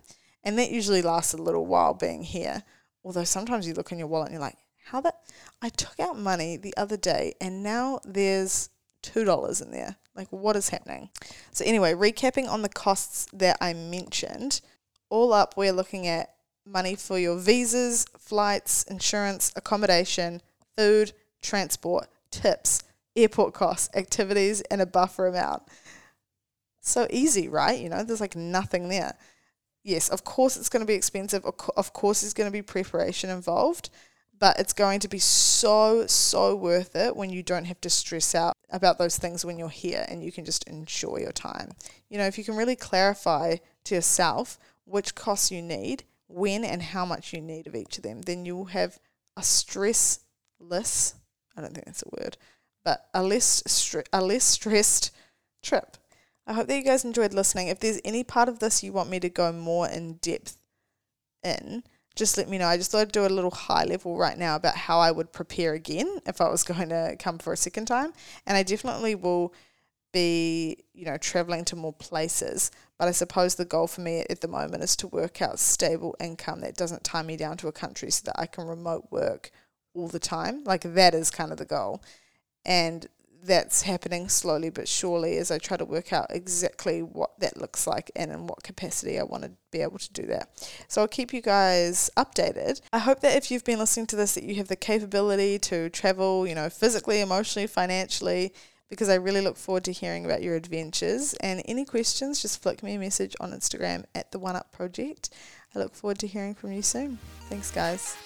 And 0.45 0.57
that 0.59 0.71
usually 0.71 1.03
lasts 1.03 1.35
a 1.35 1.43
little 1.43 1.67
while 1.67 1.95
being 1.95 2.23
here. 2.23 2.63
Although 3.03 3.25
sometimes 3.25 3.67
you 3.67 3.75
look 3.75 3.91
in 3.91 3.99
your 3.99 4.07
wallet 4.07 4.27
and 4.27 4.35
you're 4.35 4.41
like, 4.41 4.59
how 4.85 5.01
that? 5.01 5.17
I 5.61 5.71
took 5.71 5.99
out 5.99 6.17
money 6.17 6.57
the 6.57 6.77
other 6.77 6.97
day 6.97 7.35
and 7.41 7.63
now 7.65 7.99
there's 8.05 8.69
$2 9.03 9.63
in 9.63 9.73
there. 9.73 9.97
Like, 10.15 10.29
what 10.31 10.55
is 10.55 10.69
happening? 10.69 11.11
So, 11.51 11.65
anyway, 11.65 11.93
recapping 11.93 12.49
on 12.49 12.63
the 12.63 12.69
costs 12.69 13.27
that 13.33 13.59
I 13.61 13.73
mentioned, 13.75 14.61
all 15.15 15.33
up, 15.33 15.57
we're 15.57 15.73
looking 15.73 16.09
at 16.09 16.35
money 16.67 16.97
for 16.97 17.21
your 17.21 17.39
visas, 17.39 18.05
flights, 18.19 18.83
insurance, 18.83 19.53
accommodation, 19.55 20.43
food, 20.77 21.13
transport, 21.41 22.09
tips, 22.33 22.83
airport 23.15 23.55
costs, 23.55 23.89
activities, 23.95 24.61
and 24.63 24.83
a 24.83 24.87
buffer 24.87 25.29
amount. 25.29 25.63
So 26.81 27.07
easy, 27.11 27.49
right? 27.49 27.79
You 27.79 27.91
know, 27.91 28.03
there's 28.03 28.21
like 28.21 28.35
nothing 28.35 28.89
there. 28.89 29.17
Yes, 29.85 30.09
of 30.09 30.25
course 30.25 30.57
it's 30.57 30.69
going 30.69 30.81
to 30.81 30.87
be 30.87 30.95
expensive. 30.95 31.45
Of 31.45 31.93
course, 31.93 32.23
there's 32.23 32.35
going 32.35 32.49
to 32.49 32.53
be 32.53 32.63
preparation 32.63 33.31
involved, 33.31 33.91
but 34.37 34.59
it's 34.59 34.73
going 34.73 34.99
to 35.01 35.09
be 35.09 35.21
so, 35.21 36.09
so 36.09 36.57
worth 36.57 36.97
it 36.97 37.15
when 37.15 37.31
you 37.31 37.45
don't 37.45 37.67
have 37.67 37.81
to 37.83 37.91
stress 37.91 38.35
out 38.35 38.55
about 38.71 38.99
those 38.99 39.17
things 39.17 39.45
when 39.45 39.59
you're 39.59 39.69
here 39.69 40.05
and 40.09 40.25
you 40.25 40.33
can 40.33 40.45
just 40.45 40.65
enjoy 40.69 41.19
your 41.19 41.33
time. 41.33 41.71
You 42.09 42.19
know, 42.19 42.27
if 42.27 42.37
you 42.37 42.43
can 42.43 42.57
really 42.57 42.75
clarify 42.75 43.57
to 43.85 43.95
yourself 43.95 44.59
which 44.85 45.15
costs 45.15 45.51
you 45.51 45.63
need, 45.63 46.05
when 46.27 46.65
and 46.65 46.83
how 46.83 47.05
much 47.05 47.33
you 47.33 47.41
need 47.41 47.67
of 47.67 47.75
each 47.75 47.97
of 47.97 48.03
them, 48.03 48.23
then 48.23 48.45
you'll 48.45 48.67
have 48.67 48.99
a 49.37 49.41
stressless, 49.41 51.15
I 51.57 51.61
don't 51.61 51.75
think 51.75 51.87
that's 51.87 52.03
a 52.03 52.23
word, 52.23 52.37
but 52.85 53.09
a 53.15 53.23
less, 53.23 53.63
a 54.13 54.21
less 54.21 54.45
stressed 54.45 55.11
trip. 55.63 55.97
I 56.47 56.53
hope 56.53 56.69
that 56.69 56.77
you 56.77 56.83
guys 56.83 57.05
enjoyed 57.05 57.33
listening. 57.33 57.69
If 57.69 57.81
there's 57.81 58.01
any 58.05 58.23
part 58.23 58.49
of 58.49 58.59
this 58.59 58.83
you 58.83 58.93
want 58.93 59.09
me 59.09 59.19
to 59.21 59.31
go 59.31 59.51
more 59.53 59.89
in 59.89 60.15
depth 60.15 60.59
in, 61.43 61.85
just 62.15 62.37
let 62.37 62.49
me 62.49 62.59
know. 62.59 62.67
I 62.67 62.77
just 62.77 62.93
thought 62.93 63.01
I'd 63.01 63.13
do 63.13 63.27
a 63.27 63.29
little 63.29 63.51
high 63.51 63.85
level 63.85 64.17
right 64.17 64.39
now 64.39 64.55
about 64.57 64.77
how 64.77 65.01
I 65.01 65.11
would 65.11 65.33
prepare 65.33 65.73
again 65.73 66.19
if 66.27 66.41
I 66.41 66.49
was 66.49 66.63
going 66.65 66.91
to 66.91 67.17
come 67.19 67.39
for 67.39 67.53
a 67.53 67.57
second 67.57 67.87
time. 67.87 68.13
And 68.47 68.57
I 68.57 68.63
definitely 68.63 69.15
will 69.15 69.53
be, 70.13 70.85
you 70.93 71.05
know, 71.07 71.17
traveling 71.17 71.65
to 71.67 71.77
more 71.77 71.93
places. 71.93 72.71
But 72.99 73.09
I 73.09 73.13
suppose 73.13 73.55
the 73.55 73.65
goal 73.65 73.87
for 73.87 74.03
me 74.03 74.25
at 74.31 74.41
the 74.41 74.49
moment 74.49 74.85
is 74.85 74.97
to 74.97 75.09
work 75.09 75.43
out 75.43 75.59
stable 75.59 76.15
income 76.21 76.61
that 76.61 76.77
doesn't 76.77 77.05
tie 77.05 77.23
me 77.23 77.37
down 77.37 77.57
to 77.59 77.69
a 77.69 77.73
country 77.73 78.11
so 78.11 78.23
that 78.27 78.39
I 78.39 78.47
can 78.47 78.67
remote 78.67 79.09
work 79.11 79.51
all 79.95 80.09
the 80.09 80.21
time. 80.21 80.63
Like 80.65 80.83
that 80.83 81.15
is 81.15 81.31
kind 81.31 81.51
of 81.51 81.59
the 81.59 81.65
goal. 81.65 82.03
And 82.65 83.09
that's 83.45 83.83
happening 83.83 84.29
slowly 84.29 84.71
but 84.71 84.89
surely 84.89 85.37
as 85.37 85.51
I 85.51 85.59
try 85.59 85.77
to 85.77 85.85
work 85.85 86.13
out 86.13 86.29
exactly 86.31 87.03
what 87.03 87.39
that 87.41 87.61
looks 87.61 87.87
like 87.87 88.11
and 88.17 88.33
in 88.33 88.47
what 88.47 88.63
capacity 88.63 89.19
I 89.19 89.25
want 89.25 89.45
to 89.45 89.53
be 89.71 89.83
able 89.83 89.99
to 89.99 90.13
do 90.13 90.23
that. 90.27 90.49
So 90.89 91.03
I'll 91.03 91.09
keep 91.09 91.35
you 91.35 91.43
guys 91.43 92.11
updated. 92.17 92.81
I 92.93 93.01
hope 93.01 93.21
that 93.21 93.37
if 93.37 93.51
you've 93.51 93.65
been 93.65 93.79
listening 93.79 94.07
to 94.07 94.17
this 94.17 94.35
that 94.35 94.45
you 94.45 94.55
have 94.57 94.69
the 94.69 94.77
capability 94.77 95.59
to 95.59 95.91
travel, 95.91 96.47
you 96.47 96.55
know, 96.55 96.71
physically, 96.71 97.21
emotionally, 97.21 97.67
financially, 97.67 98.55
because 98.95 99.09
I 99.09 99.17
really 99.17 99.41
look 99.41 99.57
forward 99.57 99.83
to 99.85 99.93
hearing 99.93 100.25
about 100.25 100.41
your 100.41 100.55
adventures. 100.55 101.35
And 101.35 101.63
any 101.65 101.85
questions, 101.85 102.41
just 102.41 102.63
flick 102.63 102.81
me 102.81 102.95
a 102.95 102.99
message 102.99 103.35
on 103.41 103.51
Instagram 103.51 104.05
at 104.15 104.31
the 104.31 104.39
One 104.39 104.55
Up 104.55 104.71
Project. 104.71 105.31
I 105.75 105.81
look 105.81 105.97
forward 105.97 106.21
to 106.21 106.29
hearing 106.29 106.55
from 106.55 106.71
you 106.71 106.83
soon. 106.83 107.19
Thanks, 107.49 107.73
guys. 107.73 108.17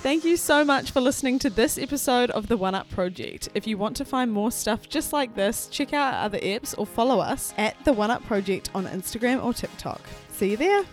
Thank 0.00 0.24
you 0.24 0.38
so 0.38 0.64
much 0.64 0.92
for 0.92 1.02
listening 1.02 1.38
to 1.40 1.50
this 1.50 1.76
episode 1.76 2.30
of 2.30 2.48
the 2.48 2.56
One 2.56 2.74
Up 2.74 2.88
Project. 2.88 3.50
If 3.54 3.66
you 3.66 3.76
want 3.76 3.96
to 3.98 4.06
find 4.06 4.32
more 4.32 4.50
stuff 4.50 4.88
just 4.88 5.12
like 5.12 5.34
this, 5.34 5.66
check 5.66 5.92
out 5.92 6.14
our 6.14 6.24
other 6.24 6.38
apps 6.38 6.74
or 6.78 6.86
follow 6.86 7.20
us 7.20 7.52
at 7.58 7.76
the 7.84 7.92
One 7.92 8.10
Up 8.10 8.24
Project 8.24 8.70
on 8.74 8.86
Instagram 8.86 9.44
or 9.44 9.52
TikTok. 9.52 10.00
See 10.30 10.52
you 10.52 10.56
there. 10.56 10.84